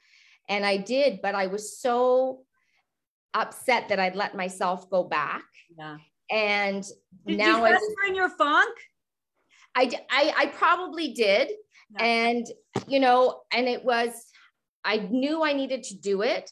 [0.50, 2.42] And I did, but I was so
[3.34, 5.44] upset that I'd let myself go back.
[5.78, 5.98] Yeah.
[6.32, 6.84] And
[7.28, 8.76] did now you I in your funk?
[9.76, 11.50] I, I, I probably did.
[11.92, 12.06] No.
[12.06, 12.48] And,
[12.88, 14.12] you know, and it was,
[14.84, 16.50] I knew I needed to do it,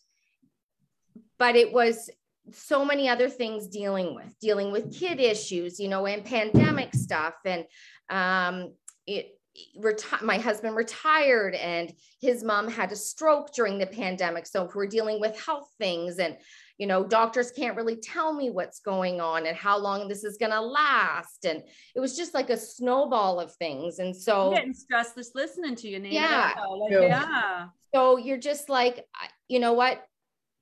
[1.37, 2.09] but it was
[2.51, 7.35] so many other things dealing with dealing with kid issues you know and pandemic stuff
[7.45, 7.65] and
[8.09, 8.73] um
[9.07, 9.37] it
[9.79, 14.87] reti- my husband retired and his mom had a stroke during the pandemic so we're
[14.87, 16.37] dealing with health things and
[16.81, 20.37] you know doctors can't really tell me what's going on and how long this is
[20.37, 21.61] going to last and
[21.95, 25.75] it was just like a snowball of things and so I'm getting stressed just listening
[25.75, 26.15] to you Nina.
[26.15, 29.05] yeah like, yeah so you're just like,
[29.47, 30.03] you know what?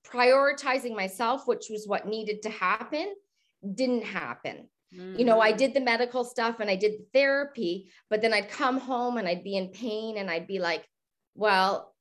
[0.07, 3.13] Prioritizing myself, which was what needed to happen,
[3.75, 4.69] didn't happen.
[4.93, 5.19] Mm-hmm.
[5.19, 5.57] You know, I mm-hmm.
[5.57, 9.27] did the medical stuff and I did the therapy, but then I'd come home and
[9.27, 10.85] I'd be in pain and I'd be like,
[11.35, 11.93] well,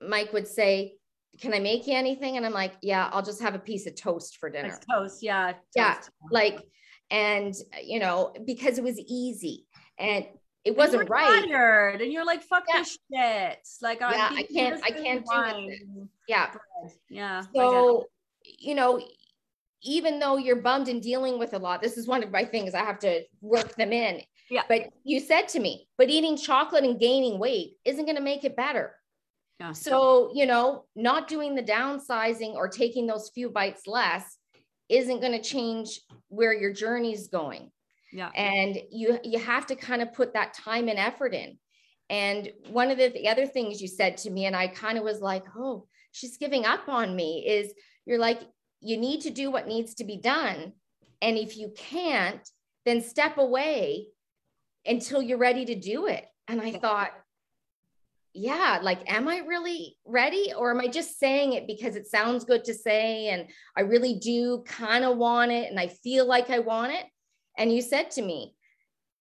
[0.00, 0.95] Mike would say,
[1.40, 2.36] can I make you anything?
[2.36, 4.78] And I'm like, yeah, I'll just have a piece of toast for dinner.
[4.90, 5.52] toast, yeah.
[5.52, 5.64] Toast.
[5.74, 5.98] Yeah.
[6.30, 6.60] Like,
[7.10, 9.66] and you know, because it was easy.
[9.98, 10.26] And
[10.64, 11.48] it wasn't right.
[11.48, 12.78] Tired, and you're like, fuck yeah.
[12.78, 13.68] this shit.
[13.80, 16.08] Like, yeah, I can't, I can't do it.
[16.28, 16.50] Yeah.
[17.08, 17.42] Yeah.
[17.54, 18.06] So,
[18.42, 19.00] you know,
[19.82, 22.74] even though you're bummed and dealing with a lot, this is one of my things.
[22.74, 24.22] I have to work them in.
[24.50, 24.62] Yeah.
[24.68, 28.44] But you said to me, but eating chocolate and gaining weight isn't going to make
[28.44, 28.94] it better.
[29.60, 29.72] Yeah.
[29.72, 34.36] So, you know, not doing the downsizing or taking those few bites less
[34.88, 37.70] isn't going to change where your journey's going.
[38.12, 38.30] Yeah.
[38.34, 41.58] And you you have to kind of put that time and effort in.
[42.08, 45.04] And one of the, the other things you said to me, and I kind of
[45.04, 47.72] was like, oh, she's giving up on me, is
[48.04, 48.40] you're like,
[48.80, 50.72] you need to do what needs to be done.
[51.20, 52.48] And if you can't,
[52.84, 54.06] then step away
[54.84, 56.24] until you're ready to do it.
[56.46, 57.10] And I thought,
[58.36, 60.52] yeah, like, am I really ready?
[60.56, 63.28] Or am I just saying it because it sounds good to say?
[63.28, 67.04] And I really do kind of want it and I feel like I want it.
[67.58, 68.54] And you said to me,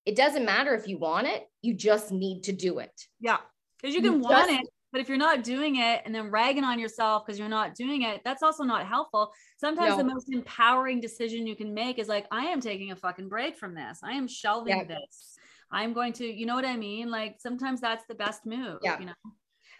[0.05, 2.91] it doesn't matter if you want it, you just need to do it.
[3.19, 3.37] Yeah.
[3.81, 6.29] Because you can you want just, it, but if you're not doing it and then
[6.29, 9.31] ragging on yourself because you're not doing it, that's also not helpful.
[9.57, 9.97] Sometimes no.
[9.97, 13.57] the most empowering decision you can make is like, I am taking a fucking break
[13.57, 13.99] from this.
[14.03, 14.83] I am shelving yeah.
[14.83, 15.34] this.
[15.75, 17.11] I'm going to, you know what I mean?
[17.11, 18.79] Like sometimes that's the best move.
[18.81, 18.97] Yeah.
[18.97, 19.13] You know.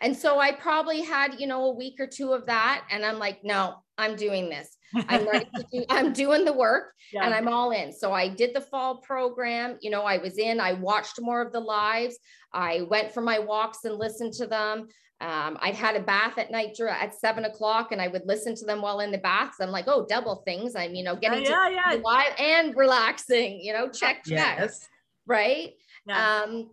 [0.02, 2.86] And so I probably had, you know, a week or two of that.
[2.92, 4.76] And I'm like, no, I'm doing this.
[4.94, 7.24] I'm ready to do, I'm doing the work yeah.
[7.24, 7.94] and I'm all in.
[7.94, 9.78] So I did the fall program.
[9.82, 12.18] You know, I was in, I watched more of the lives.
[12.54, 14.90] I went for my walks and listened to them.
[15.22, 18.66] Um, I'd had a bath at night at seven o'clock and I would listen to
[18.66, 19.58] them while in the baths.
[19.62, 20.76] I'm like, oh, double things.
[20.76, 22.02] I'm, you know, getting yeah, to yeah.
[22.04, 24.58] live and relaxing, you know, check, check.
[24.60, 24.86] Yes.
[25.26, 25.72] Right.
[26.06, 26.44] Yeah.
[26.44, 26.70] Um,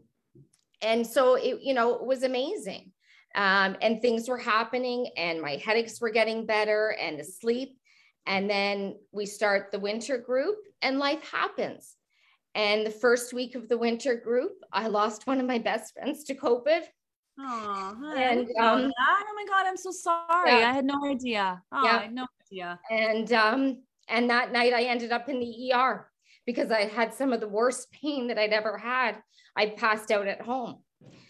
[0.82, 2.92] and so it, you know, it was amazing.
[3.34, 7.78] Um, and things were happening and my headaches were getting better and the sleep.
[8.26, 11.96] And then we start the winter group and life happens.
[12.54, 16.24] And the first week of the winter group, I lost one of my best friends
[16.24, 16.82] to COVID.
[17.40, 20.50] Oh, and um, oh my God, I'm so sorry.
[20.50, 20.68] Yeah.
[20.68, 21.62] I had no idea.
[21.72, 21.96] Oh, yeah.
[21.96, 22.78] I had no idea.
[22.90, 26.11] And um, and that night I ended up in the ER
[26.46, 29.16] because I had some of the worst pain that I'd ever had.
[29.56, 30.78] I passed out at home.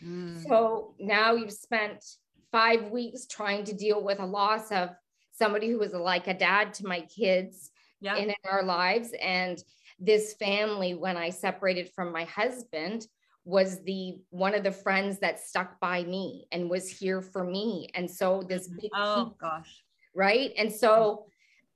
[0.05, 0.47] Mm.
[0.47, 2.05] So now you've spent
[2.51, 4.91] five weeks trying to deal with a loss of
[5.33, 8.17] somebody who was like a dad to my kids yeah.
[8.17, 9.13] in our lives.
[9.21, 9.63] And
[9.99, 13.07] this family, when I separated from my husband,
[13.45, 17.89] was the one of the friends that stuck by me and was here for me.
[17.95, 19.83] And so this big oh gosh.
[20.15, 20.53] Right.
[20.57, 21.27] And so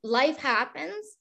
[0.05, 1.17] life happens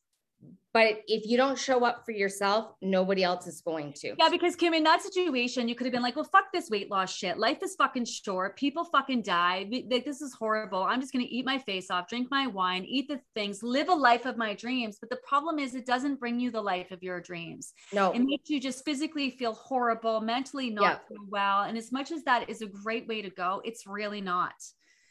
[0.75, 4.13] but if you don't show up for yourself, nobody else is going to.
[4.19, 6.91] Yeah, because Kim, in that situation, you could have been like, well, fuck this weight
[6.91, 7.37] loss shit.
[7.37, 8.57] Life is fucking short.
[8.57, 9.69] People fucking die.
[9.71, 10.83] Like, this is horrible.
[10.83, 13.87] I'm just going to eat my face off, drink my wine, eat the things, live
[13.87, 14.97] a life of my dreams.
[14.99, 17.71] But the problem is, it doesn't bring you the life of your dreams.
[17.93, 18.11] No.
[18.11, 21.17] It makes you just physically feel horrible, mentally not yeah.
[21.29, 21.61] well.
[21.61, 24.55] And as much as that is a great way to go, it's really not.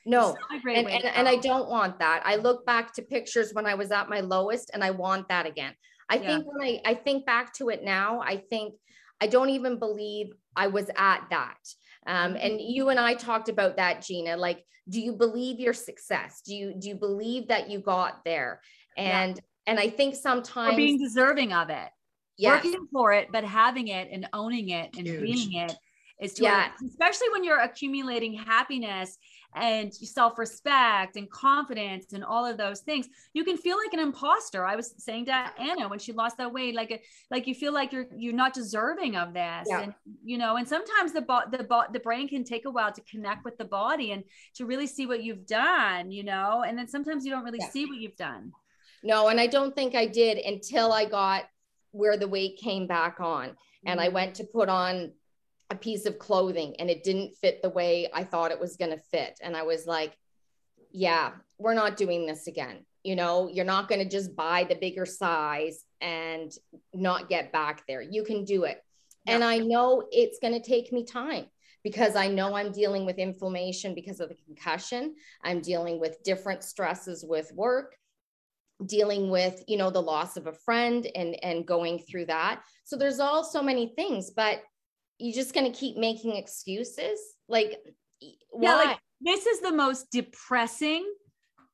[0.06, 2.22] No, and, and, and, I don't want that.
[2.26, 5.46] I look back to pictures when I was at my lowest and I want that
[5.46, 5.72] again.
[6.10, 6.26] I yeah.
[6.26, 8.74] think when I, I think back to it now, I think
[9.20, 11.56] I don't even believe I was at that.
[12.06, 12.58] Um, and mm-hmm.
[12.58, 14.36] you and I talked about that, Gina.
[14.36, 16.42] Like, do you believe your success?
[16.44, 18.60] Do you do you believe that you got there?
[18.96, 19.42] And yeah.
[19.66, 21.88] and I think sometimes or being deserving of it,
[22.36, 22.62] yes.
[22.62, 25.22] working for it, but having it and owning it and Huge.
[25.22, 25.74] being it
[26.20, 26.68] is to yeah.
[26.86, 29.18] especially when you're accumulating happiness
[29.54, 34.64] and self-respect and confidence and all of those things you can feel like an imposter
[34.64, 37.00] i was saying to anna when she lost that weight like a,
[37.30, 39.80] like you feel like you're you're not deserving of this yeah.
[39.80, 39.94] and
[40.24, 43.00] you know and sometimes the bo- the bo- the brain can take a while to
[43.02, 44.24] connect with the body and
[44.54, 47.70] to really see what you've done you know and then sometimes you don't really yeah.
[47.70, 48.52] see what you've done
[49.02, 51.44] no and i don't think i did until i got
[51.92, 54.06] where the weight came back on and mm-hmm.
[54.06, 55.12] i went to put on
[55.70, 58.90] a piece of clothing and it didn't fit the way I thought it was going
[58.90, 59.38] to fit.
[59.42, 60.16] And I was like,
[60.92, 62.84] yeah, we're not doing this again.
[63.02, 66.52] You know, you're not going to just buy the bigger size and
[66.92, 68.02] not get back there.
[68.02, 68.82] You can do it.
[69.26, 69.34] Yeah.
[69.34, 71.46] And I know it's going to take me time
[71.82, 75.14] because I know I'm dealing with inflammation because of the concussion.
[75.42, 77.96] I'm dealing with different stresses with work
[78.86, 82.96] dealing with you know the loss of a friend and and going through that so
[82.96, 84.62] there's all so many things but
[85.18, 87.18] you just going to keep making excuses?
[87.48, 87.78] Like,
[88.50, 88.62] why?
[88.62, 91.04] Yeah, like, this is the most depressing,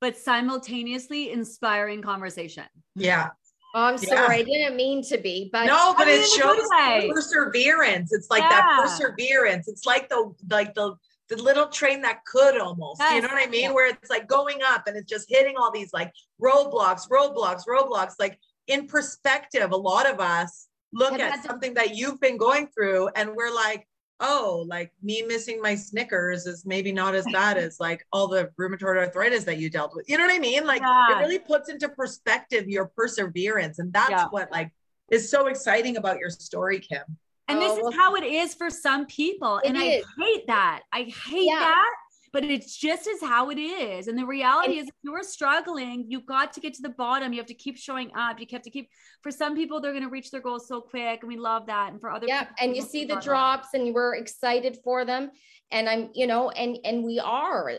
[0.01, 2.65] but simultaneously inspiring conversation.
[2.95, 3.31] Yeah.
[3.75, 4.41] Oh, I'm sorry, yeah.
[4.41, 6.67] I didn't mean to be, but no, but it shows
[7.09, 8.13] perseverance.
[8.13, 8.49] It's like yeah.
[8.49, 9.69] that perseverance.
[9.69, 10.97] It's like the like the
[11.29, 13.15] the little train that could almost, yes.
[13.15, 13.63] you know what I mean?
[13.63, 13.73] Yeah.
[13.73, 16.13] Where it's like going up and it's just hitting all these like
[16.43, 18.15] roadblocks, roadblocks, roadblocks.
[18.19, 23.09] Like in perspective, a lot of us look at something that you've been going through
[23.17, 23.87] and we're like
[24.21, 28.51] oh like me missing my snickers is maybe not as bad as like all the
[28.59, 31.17] rheumatoid arthritis that you dealt with you know what i mean like yeah.
[31.17, 34.27] it really puts into perspective your perseverance and that's yeah.
[34.31, 34.71] what like
[35.11, 37.03] is so exciting about your story kim
[37.49, 39.83] and this oh, is how it is for some people and is.
[39.83, 41.95] i hate that i hate that
[42.33, 44.09] but it's just as how it is.
[44.09, 47.33] And the reality and, is if you're struggling, you've got to get to the bottom.
[47.33, 48.39] You have to keep showing up.
[48.39, 48.89] You have to keep
[49.23, 51.21] for some people, they're gonna reach their goals so quick.
[51.23, 51.93] And we love that.
[51.93, 55.31] And for other yeah, people, and you see the drops and we're excited for them.
[55.71, 57.71] And I'm, you know, and and we are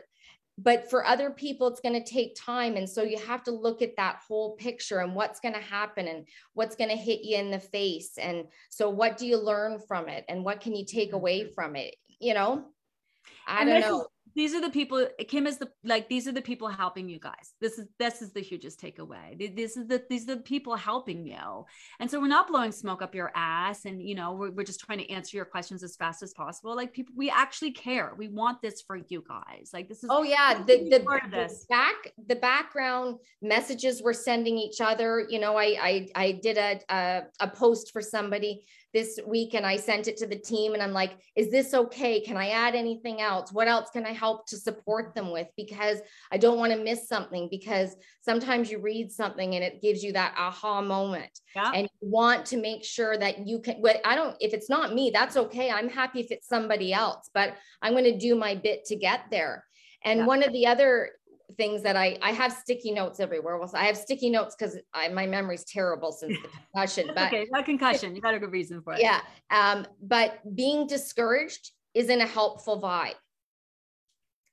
[0.58, 3.82] but for other people it's going to take time and so you have to look
[3.82, 7.38] at that whole picture and what's going to happen and what's going to hit you
[7.38, 10.86] in the face and so what do you learn from it and what can you
[10.86, 12.66] take away from it you know
[13.48, 16.42] i and don't know these are the people kim is the like these are the
[16.42, 17.54] people helping you guys.
[17.60, 19.56] This is this is the hugest takeaway.
[19.56, 21.66] This is the these are the people helping you.
[22.00, 24.80] And so we're not blowing smoke up your ass and you know we're, we're just
[24.80, 26.76] trying to answer your questions as fast as possible.
[26.76, 28.14] Like people we actually care.
[28.18, 29.72] We want this for you guys.
[29.74, 30.64] Like this is oh yeah.
[30.66, 31.62] the the, part of this.
[31.62, 31.96] the back
[32.28, 35.26] the background messages we're sending each other.
[35.30, 39.66] You know i i, I did a, a a post for somebody this week and
[39.66, 42.20] I sent it to the team and I'm like, is this okay?
[42.20, 43.52] Can I add anything else?
[43.52, 45.48] What else can I help to support them with?
[45.56, 46.00] Because
[46.32, 50.14] I don't want to miss something because sometimes you read something and it gives you
[50.14, 51.40] that aha moment.
[51.56, 51.72] Yeah.
[51.74, 54.94] And you want to make sure that you can, what I don't, if it's not
[54.94, 55.72] me, that's okay.
[55.72, 59.26] I'm happy if it's somebody else, but I'm going to do my bit to get
[59.32, 59.66] there.
[60.04, 60.26] And yeah.
[60.26, 61.12] one of the other
[61.58, 63.58] things that I I have sticky notes everywhere.
[63.58, 64.78] Well, I have sticky notes because
[65.14, 67.12] my memory's terrible since the concussion.
[67.14, 68.16] But okay, not concussion.
[68.16, 69.02] You got a good reason for it.
[69.02, 69.22] Yeah.
[69.50, 73.16] Um, but being discouraged isn't a helpful vibe.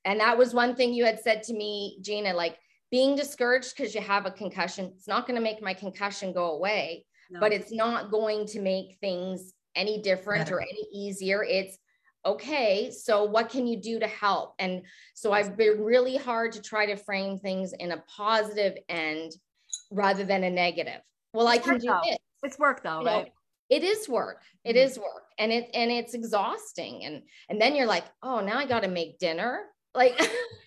[0.05, 2.57] And that was one thing you had said to me, Gina, like
[2.91, 6.51] being discouraged because you have a concussion, it's not going to make my concussion go
[6.51, 7.39] away, no.
[7.39, 11.43] but it's not going to make things any different or any easier.
[11.43, 11.77] It's
[12.25, 14.55] okay, so what can you do to help?
[14.59, 19.33] And so I've been really hard to try to frame things in a positive end
[19.91, 21.01] rather than a negative.
[21.33, 22.01] Well, it's I can do though.
[22.03, 22.19] it.
[22.43, 23.25] It's work though, you right?
[23.25, 23.31] Know,
[23.69, 24.41] it is work.
[24.63, 24.77] It mm-hmm.
[24.79, 25.25] is work.
[25.37, 27.05] And it and it's exhausting.
[27.05, 29.61] And and then you're like, oh, now I got to make dinner.
[29.93, 30.19] Like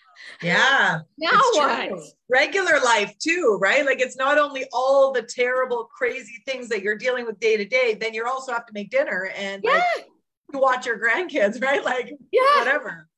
[0.42, 1.00] yeah.
[1.18, 1.88] now what?
[1.88, 2.02] True.
[2.30, 3.84] Regular life too, right?
[3.84, 7.64] Like it's not only all the terrible, crazy things that you're dealing with day to
[7.64, 9.82] day, then you also have to make dinner and yeah.
[9.96, 10.06] like,
[10.58, 11.84] watch your grandkids, right?
[11.84, 13.08] Like, yeah, whatever.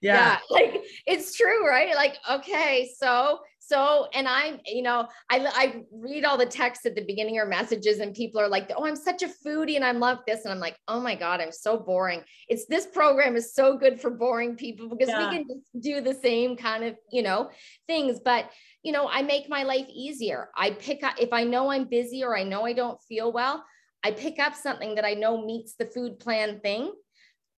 [0.00, 0.14] Yeah.
[0.14, 0.38] yeah.
[0.50, 1.94] Like it's true, right?
[1.94, 6.96] Like, okay, so, so, and I'm, you know, I, I read all the texts at
[6.96, 9.92] the beginning or messages and people are like, oh, I'm such a foodie and I
[9.92, 10.44] love this.
[10.44, 12.22] And I'm like, oh my God, I'm so boring.
[12.48, 15.30] It's this program is so good for boring people because yeah.
[15.30, 17.50] we can just do the same kind of, you know,
[17.86, 18.18] things.
[18.22, 18.50] But,
[18.82, 20.50] you know, I make my life easier.
[20.56, 23.64] I pick up, if I know I'm busy or I know I don't feel well,
[24.04, 26.92] I pick up something that I know meets the food plan thing,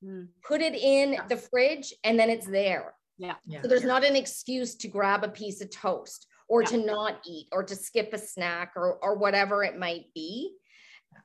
[0.04, 0.28] mm.
[0.46, 1.26] put it in yeah.
[1.28, 2.94] the fridge, and then it's there.
[3.18, 3.34] Yeah.
[3.46, 3.62] yeah.
[3.62, 6.68] So there's not an excuse to grab a piece of toast or yeah.
[6.68, 10.52] to not eat or to skip a snack or or whatever it might be.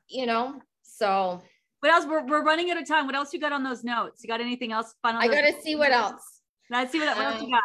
[0.08, 1.42] You know, so
[1.80, 2.06] what else?
[2.06, 3.06] We're, we're running out of time.
[3.06, 4.24] What else you got on those notes?
[4.24, 5.16] You got anything else fun?
[5.16, 6.42] I got to see what else.
[6.70, 7.64] Let's see what, what else you got.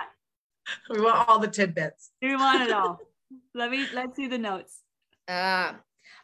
[0.90, 2.10] We want all the tidbits.
[2.22, 2.98] We want it all.
[3.54, 4.80] Let me let's see the notes.
[5.26, 5.72] Uh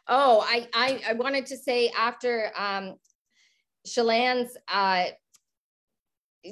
[0.07, 2.95] Oh, I, I, I wanted to say after um,
[3.87, 5.05] Shalann's uh,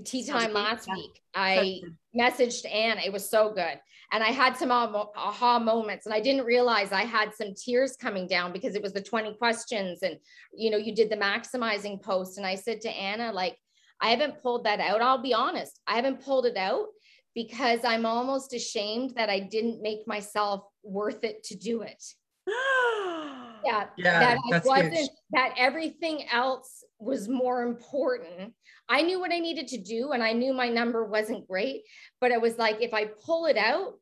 [0.06, 1.82] tea time last week, I
[2.18, 3.00] messaged Anne.
[3.00, 3.80] It was so good.
[4.12, 8.28] And I had some aha moments and I didn't realize I had some tears coming
[8.28, 10.18] down because it was the 20 questions and,
[10.52, 12.38] you know, you did the maximizing post.
[12.38, 13.56] And I said to Anna, like,
[14.02, 15.02] I haven't pulled that out.
[15.02, 15.80] I'll be honest.
[15.86, 16.88] I haven't pulled it out
[17.36, 22.04] because I'm almost ashamed that I didn't make myself worth it to do it.
[23.66, 25.10] yeah, yeah that wasn't huge.
[25.32, 28.54] that everything else was more important.
[28.88, 31.84] I knew what I needed to do and I knew my number wasn't great,
[32.20, 33.94] but it was like if I pull it out,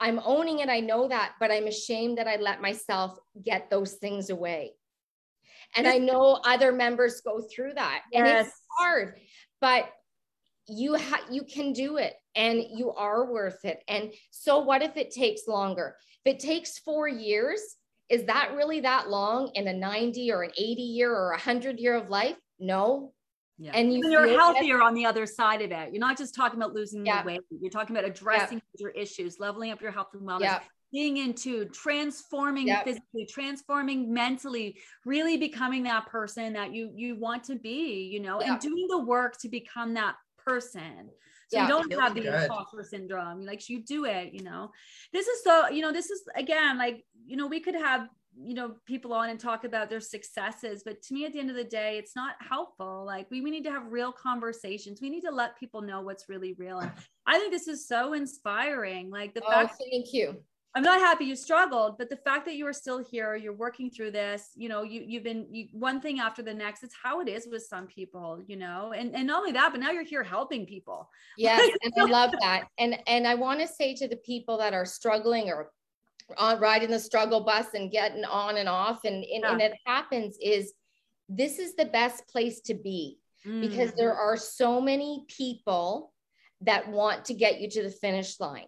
[0.00, 0.68] I'm owning it.
[0.68, 4.72] I know that, but I'm ashamed that I let myself get those things away.
[5.76, 8.02] And I know other members go through that.
[8.14, 8.46] And yes.
[8.46, 9.18] it's hard,
[9.60, 9.90] but
[10.66, 13.82] you ha- you can do it and you are worth it.
[13.88, 15.96] And so what if it takes longer?
[16.24, 17.60] If it takes 4 years,
[18.08, 21.78] is that really that long in a 90 or an 80 year or a 100
[21.78, 22.36] year of life?
[22.58, 23.12] No.
[23.58, 23.72] Yeah.
[23.74, 25.92] And you are healthier on the other side of it.
[25.92, 27.24] You're not just talking about losing yeah.
[27.24, 27.40] weight.
[27.50, 28.80] You're talking about addressing yeah.
[28.80, 30.60] your issues, leveling up your health and wellness, yeah.
[30.92, 37.56] being into transforming physically, transforming mentally, really becoming that person that you you want to
[37.56, 41.10] be, you know, and doing the work to become that person.
[41.48, 42.42] So yeah, you don't have the good.
[42.42, 43.44] imposter syndrome.
[43.44, 44.70] Like you do it, you know.
[45.12, 48.08] This is so, you know, this is again like, you know, we could have,
[48.40, 51.48] you know, people on and talk about their successes, but to me at the end
[51.48, 53.04] of the day, it's not helpful.
[53.06, 55.00] Like we, we need to have real conversations.
[55.00, 56.80] We need to let people know what's really real.
[56.80, 56.92] And
[57.26, 59.10] I think this is so inspiring.
[59.10, 60.42] Like the oh, fact thank you.
[60.74, 63.90] I'm not happy you struggled, but the fact that you are still here, you're working
[63.90, 66.82] through this, you know, you you've been you, one thing after the next.
[66.82, 69.80] It's how it is with some people, you know, and and not only that, but
[69.80, 71.08] now you're here helping people.
[71.38, 72.64] Yes, and I love that.
[72.78, 75.70] And and I want to say to the people that are struggling or
[76.36, 79.52] on riding the struggle bus and getting on and off, and and, yeah.
[79.52, 80.74] and it happens is
[81.28, 83.60] this is the best place to be mm.
[83.60, 86.12] because there are so many people
[86.62, 88.66] that want to get you to the finish line.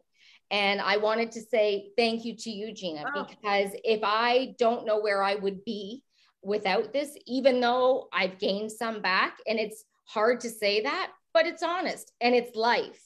[0.51, 3.25] And I wanted to say thank you to you, Gina, oh.
[3.29, 6.03] because if I don't know where I would be
[6.43, 11.47] without this, even though I've gained some back, and it's hard to say that, but
[11.47, 13.01] it's honest and it's life.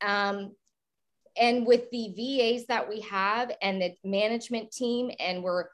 [0.00, 0.52] Um,
[1.36, 5.66] and with the VAs that we have and the management team, and we're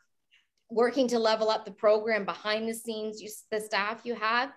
[0.71, 4.51] working to level up the program behind the scenes, you, the staff you have,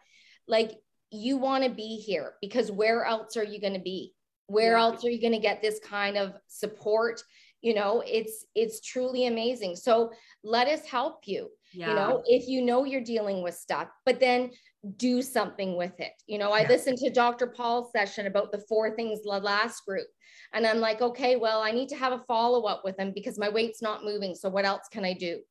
[0.48, 0.72] like
[1.12, 4.14] you want to be here because where else are you going to be?
[4.50, 4.82] Where yeah.
[4.82, 7.22] else are you going to get this kind of support?
[7.62, 9.76] You know, it's it's truly amazing.
[9.76, 10.12] So
[10.44, 11.50] let us help you.
[11.74, 11.90] Yeah.
[11.90, 14.52] You know, if you know you're dealing with stuff, but then
[14.98, 16.14] do something with it.
[16.26, 16.70] You know, I yeah.
[16.70, 17.48] listened to Dr.
[17.48, 20.08] Paul's session about the four things the last group.
[20.54, 23.38] And I'm like, okay, well, I need to have a follow up with him because
[23.38, 24.34] my weight's not moving.
[24.34, 25.42] So what else can I do?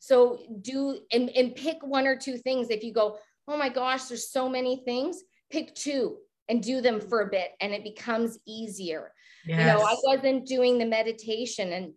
[0.00, 2.68] So do and, and pick one or two things.
[2.70, 6.18] If you go, oh my gosh, there's so many things, pick two
[6.48, 7.08] and do them mm.
[7.08, 9.12] for a bit and it becomes easier.
[9.46, 9.60] Yes.
[9.60, 11.92] You know, I wasn't doing the meditation and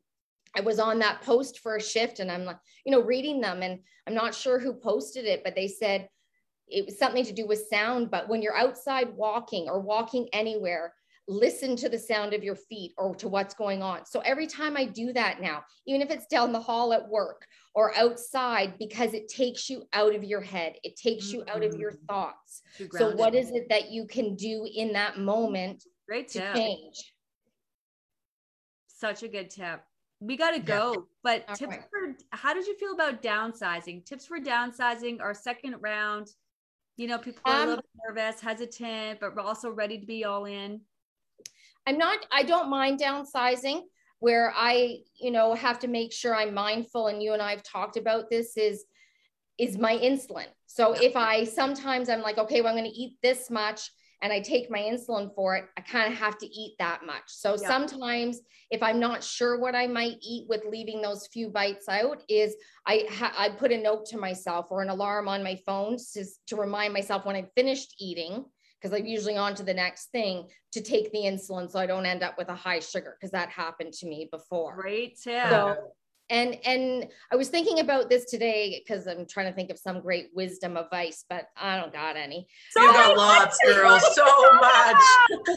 [0.56, 3.62] I was on that post for a shift and I'm like, you know, reading them
[3.62, 6.08] and I'm not sure who posted it, but they said
[6.68, 8.12] it was something to do with sound.
[8.12, 10.93] But when you're outside walking or walking anywhere,
[11.28, 14.05] listen to the sound of your feet or to what's going on.
[14.05, 17.45] So every time I do that now, even if it's down the hall at work
[17.75, 21.75] or outside, because it takes you out of your head, it takes you out of
[21.75, 22.05] your mm-hmm.
[22.05, 22.61] thoughts.
[22.91, 26.53] So what is it that you can do in that moment Great tip.
[26.53, 27.13] to change?
[28.88, 29.82] Such a good tip.
[30.19, 31.01] We got to go, yeah.
[31.23, 31.84] but All tips right.
[31.91, 34.03] for how did you feel about downsizing?
[34.05, 36.28] Tips for downsizing our second round.
[36.95, 40.25] You know, people are um, a little nervous, hesitant, but we're also ready to be
[40.25, 40.82] all in.
[41.86, 43.82] I'm not, I don't mind downsizing
[44.20, 47.08] where I, you know, have to make sure I'm mindful.
[47.08, 48.86] And you and I have talked about this is,
[49.58, 50.48] is my insulin.
[50.66, 53.90] So if I sometimes I'm like, okay, well, I'm going to eat this much
[54.22, 57.24] and I take my insulin for it, I kind of have to eat that much.
[57.28, 57.68] So yeah.
[57.68, 62.22] sometimes if I'm not sure what I might eat with leaving those few bites out
[62.28, 65.98] is I ha- I put a note to myself or an alarm on my phone
[66.14, 68.46] to, to remind myself when I'm finished eating
[68.82, 72.05] because I'm usually on to the next thing to take the insulin so I don't
[72.05, 74.75] end up with a high sugar because that happened to me before.
[74.75, 75.49] Great tip.
[75.49, 75.75] So,
[76.30, 80.01] and and I was thinking about this today because I'm trying to think of some
[80.01, 82.47] great wisdom advice, but I don't got any.
[82.71, 83.99] So you got lots, girl.
[83.99, 84.25] So
[84.55, 84.95] much.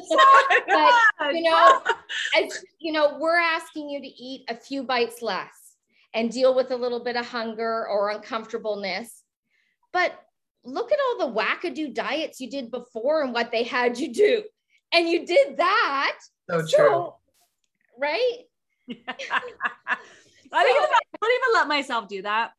[0.68, 1.82] but, you know,
[2.36, 5.74] as you know, we're asking you to eat a few bites less
[6.14, 9.22] and deal with a little bit of hunger or uncomfortableness.
[9.92, 10.14] But
[10.64, 14.42] look at all the wackadoo diets you did before and what they had you do.
[14.92, 16.18] And you did that.
[16.48, 17.12] So, so true.
[17.98, 18.38] Right?
[18.90, 22.52] I, don't even, I don't even let myself do that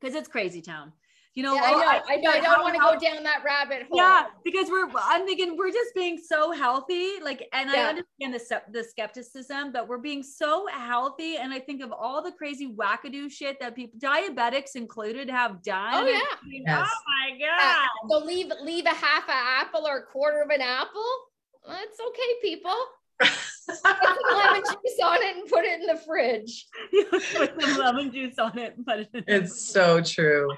[0.00, 0.92] because it's crazy town.
[1.38, 2.30] You know, yeah, I know, I, I know.
[2.32, 3.96] I don't want to go down that rabbit hole.
[3.96, 4.88] Yeah, because we're.
[5.00, 7.82] I'm thinking we're just being so healthy, like, and yeah.
[7.82, 12.24] I understand the the skepticism, but we're being so healthy, and I think of all
[12.24, 15.94] the crazy wackadoo shit that people, diabetics included, have done.
[15.94, 16.18] Oh yeah.
[16.50, 16.90] yes.
[16.90, 17.84] Oh my god.
[17.84, 21.14] Uh, so leave leave a half an apple or a quarter of an apple.
[21.68, 22.74] That's okay, people
[23.84, 26.66] lemon juice on it and put it in the fridge.
[27.10, 30.50] put some lemon juice on it and put it in It's so true.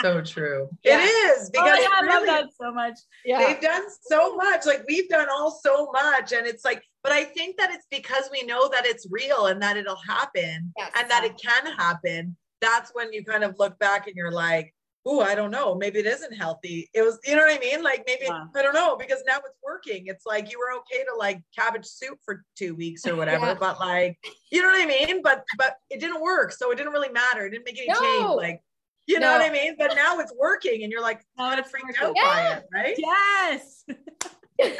[0.00, 0.68] So true.
[0.84, 1.02] Yeah.
[1.02, 2.98] It is oh, because oh, yeah, really, I love that so much.
[3.24, 3.46] Yeah.
[3.46, 4.66] They've done so much.
[4.66, 6.32] Like we've done all so much.
[6.32, 9.60] And it's like, but I think that it's because we know that it's real and
[9.62, 10.92] that it'll happen yes.
[10.96, 12.36] and that it can happen.
[12.60, 14.74] That's when you kind of look back and you're like,
[15.06, 16.88] oh, I don't know, maybe it isn't healthy.
[16.92, 17.82] It was, you know what I mean?
[17.82, 18.44] Like maybe yeah.
[18.54, 20.04] I don't know because now it's working.
[20.06, 23.54] It's like you were okay to like cabbage soup for two weeks or whatever, yeah.
[23.58, 24.18] but like
[24.50, 25.22] you know what I mean?
[25.22, 27.46] But but it didn't work, so it didn't really matter.
[27.46, 28.00] It didn't make any no.
[28.00, 28.36] change.
[28.36, 28.62] Like
[29.06, 29.74] you know what I mean?
[29.78, 32.24] But now it's working, and you're like kind of freaked out yeah.
[32.24, 32.94] by it, right?
[32.98, 33.84] Yes.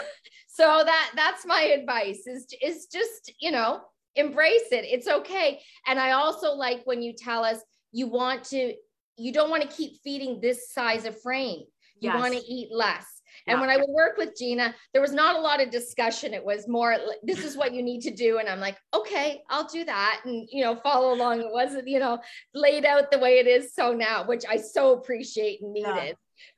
[0.48, 3.80] so that that's my advice is is just you know
[4.16, 4.84] embrace it.
[4.84, 5.60] It's okay.
[5.86, 7.58] And I also like when you tell us
[7.92, 8.74] you want to
[9.18, 11.64] you don't want to keep feeding this size of frame.
[12.00, 12.18] You yes.
[12.18, 13.06] want to eat less.
[13.46, 13.52] Yeah.
[13.52, 16.34] And when I would work with Gina, there was not a lot of discussion.
[16.34, 18.38] It was more, this is what you need to do.
[18.38, 20.20] And I'm like, okay, I'll do that.
[20.24, 21.40] And, you know, follow along.
[21.40, 22.18] It wasn't, you know,
[22.54, 25.88] laid out the way it is so now, which I so appreciate and needed.
[25.92, 26.12] Yeah.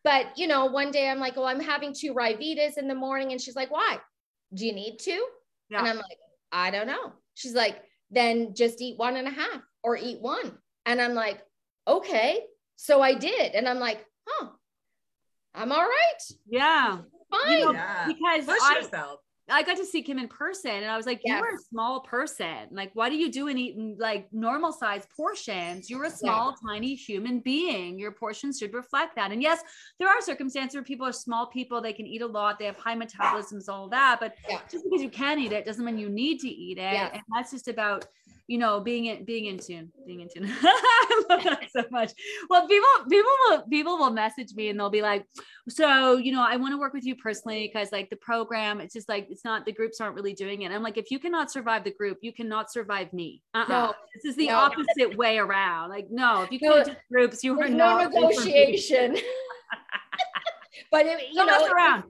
[0.04, 3.32] But, you know, one day I'm like, well, I'm having two Ryvitas in the morning.
[3.32, 3.98] And she's like, why?
[4.52, 5.24] Do you need to?
[5.70, 5.78] Yeah.
[5.78, 6.18] And I'm like,
[6.52, 7.12] I don't know.
[7.34, 7.80] She's like,
[8.10, 10.58] then just eat one and a half or eat one.
[10.84, 11.40] And I'm like,
[11.96, 12.40] okay.
[12.76, 13.54] So I did.
[13.54, 14.48] And I'm like, huh,
[15.54, 16.22] I'm all right.
[16.48, 16.98] Yeah.
[17.30, 17.52] Fine.
[17.52, 18.06] You know, yeah.
[18.06, 19.20] Because Push I, yourself.
[19.50, 21.40] I got to see Kim in person and I was like, yes.
[21.40, 22.68] you're a small person.
[22.70, 25.90] Like, what do you doing eating mm, like normal size portions?
[25.90, 26.72] You're a small, yeah.
[26.72, 27.98] tiny human being.
[27.98, 29.32] Your portions should reflect that.
[29.32, 29.60] And yes,
[29.98, 32.76] there are circumstances where people are small people, they can eat a lot, they have
[32.76, 34.18] high metabolisms, all that.
[34.20, 34.60] But yeah.
[34.70, 36.92] just because you can eat it doesn't mean you need to eat it.
[36.92, 37.10] Yes.
[37.14, 38.06] And that's just about
[38.50, 40.52] you know, being in being in tune, being in tune.
[40.62, 42.10] I love that so much.
[42.48, 45.24] Well, people people will people will message me and they'll be like,
[45.68, 48.92] so you know, I want to work with you personally because like the program, it's
[48.92, 50.72] just like it's not the groups aren't really doing it.
[50.72, 53.40] I'm like, if you cannot survive the group, you cannot survive me.
[53.54, 53.68] Uh-uh.
[53.68, 54.56] No, this is the no.
[54.56, 55.90] opposite way around.
[55.90, 59.16] Like, no, if you can't no, do groups, you are no negotiation.
[60.90, 62.02] but it, you know, around.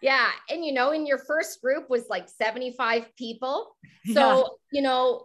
[0.00, 0.30] Yeah.
[0.48, 3.76] And you know, in your first group was like 75 people.
[4.14, 4.44] So, yeah.
[4.72, 5.24] you know,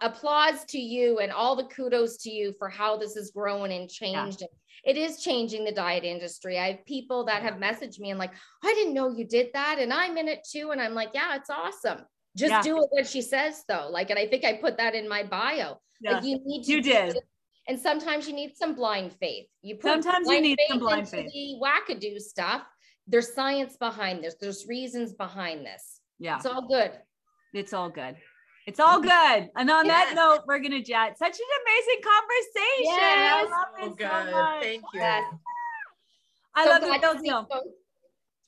[0.00, 3.88] applause to you and all the kudos to you for how this has grown and
[3.88, 4.40] changed.
[4.40, 4.46] Yeah.
[4.84, 6.58] It is changing the diet industry.
[6.58, 9.78] I have people that have messaged me and like, I didn't know you did that.
[9.78, 10.70] And I'm in it too.
[10.72, 12.04] And I'm like, yeah, it's awesome.
[12.36, 12.62] Just yeah.
[12.62, 13.88] do it what she says though.
[13.90, 15.80] Like, and I think I put that in my bio.
[16.00, 16.14] Yeah.
[16.14, 17.16] Like you need to you did.
[17.66, 19.46] And sometimes you need some blind faith.
[19.62, 21.30] You put sometimes you need some blind faith.
[21.32, 22.62] The wackadoo stuff.
[23.06, 24.34] There's science behind this.
[24.40, 26.00] There's reasons behind this.
[26.18, 26.36] Yeah.
[26.36, 26.92] It's all good.
[27.54, 28.16] It's all good.
[28.66, 29.48] It's all good.
[29.56, 29.86] And on yes.
[29.86, 31.18] that note, we're gonna jet.
[31.18, 33.00] Such an amazing conversation.
[33.00, 33.48] Yes.
[33.48, 34.62] I love it oh, so much.
[34.62, 35.00] Thank you.
[35.00, 35.24] Yes.
[36.54, 37.48] I so love the deal.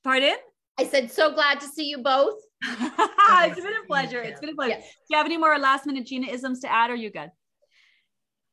[0.05, 0.37] Pardon?
[0.79, 2.39] I said, so glad to see you both.
[2.63, 4.21] it's been a pleasure.
[4.21, 4.77] It's been a pleasure.
[4.79, 4.83] Yes.
[4.83, 6.91] Do you have any more last minute Gina isms to add?
[6.91, 7.31] Or are you good?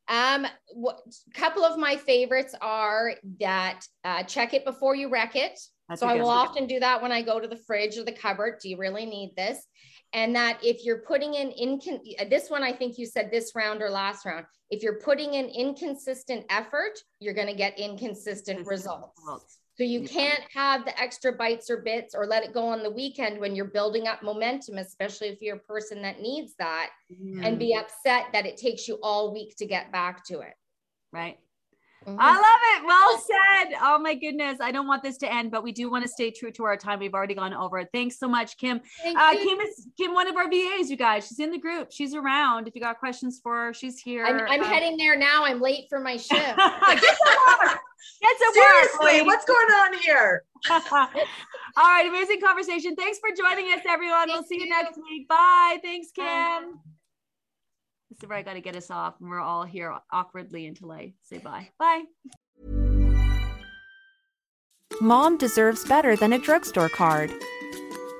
[0.07, 5.59] Um, a couple of my favorites are that uh, check it before you wreck it.
[5.87, 8.11] That's so I will often do that when I go to the fridge or the
[8.11, 8.59] cupboard.
[8.61, 9.65] Do you really need this?
[10.13, 13.81] And that if you're putting in incon this one i think you said this round
[13.81, 19.59] or last round if you're putting in inconsistent effort you're going to get inconsistent results
[19.75, 22.91] so you can't have the extra bites or bits or let it go on the
[22.91, 27.45] weekend when you're building up momentum especially if you're a person that needs that mm.
[27.45, 30.53] and be upset that it takes you all week to get back to it
[31.11, 31.37] right.
[32.07, 32.85] I love it.
[32.85, 33.77] Well said.
[33.81, 34.59] Oh my goodness.
[34.61, 36.77] I don't want this to end, but we do want to stay true to our
[36.77, 36.99] time.
[36.99, 37.79] We've already gone over.
[37.79, 37.89] it.
[37.93, 38.81] Thanks so much, Kim.
[39.05, 41.27] Uh, Kim is Kim, one of our VAs, you guys.
[41.27, 41.91] She's in the group.
[41.91, 42.67] She's around.
[42.67, 44.25] If you got questions for her, she's here.
[44.25, 45.45] I'm, I'm uh, heading there now.
[45.45, 46.31] I'm late for my shift.
[46.31, 47.79] Get some work.
[48.21, 50.43] Get some Seriously, work, what's going on here?
[50.71, 52.95] All right, amazing conversation.
[52.95, 54.27] Thanks for joining us, everyone.
[54.27, 54.65] Thank we'll see you.
[54.65, 55.27] you next week.
[55.27, 55.79] Bye.
[55.81, 56.25] Thanks, Kim.
[56.25, 56.71] Bye.
[58.13, 60.91] This is where I got to get us off, and we're all here awkwardly until
[60.91, 61.69] I say bye.
[61.79, 62.03] Bye.
[65.01, 67.31] Mom deserves better than a drugstore card.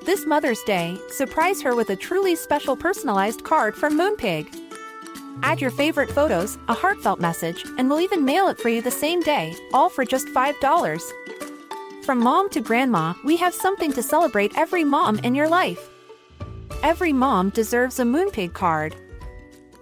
[0.03, 4.47] This Mother's Day, surprise her with a truly special personalized card from Moonpig.
[5.43, 8.89] Add your favorite photos, a heartfelt message, and we'll even mail it for you the
[8.89, 11.11] same day, all for just $5.
[12.03, 15.87] From mom to grandma, we have something to celebrate every mom in your life.
[16.81, 18.95] Every mom deserves a Moonpig card.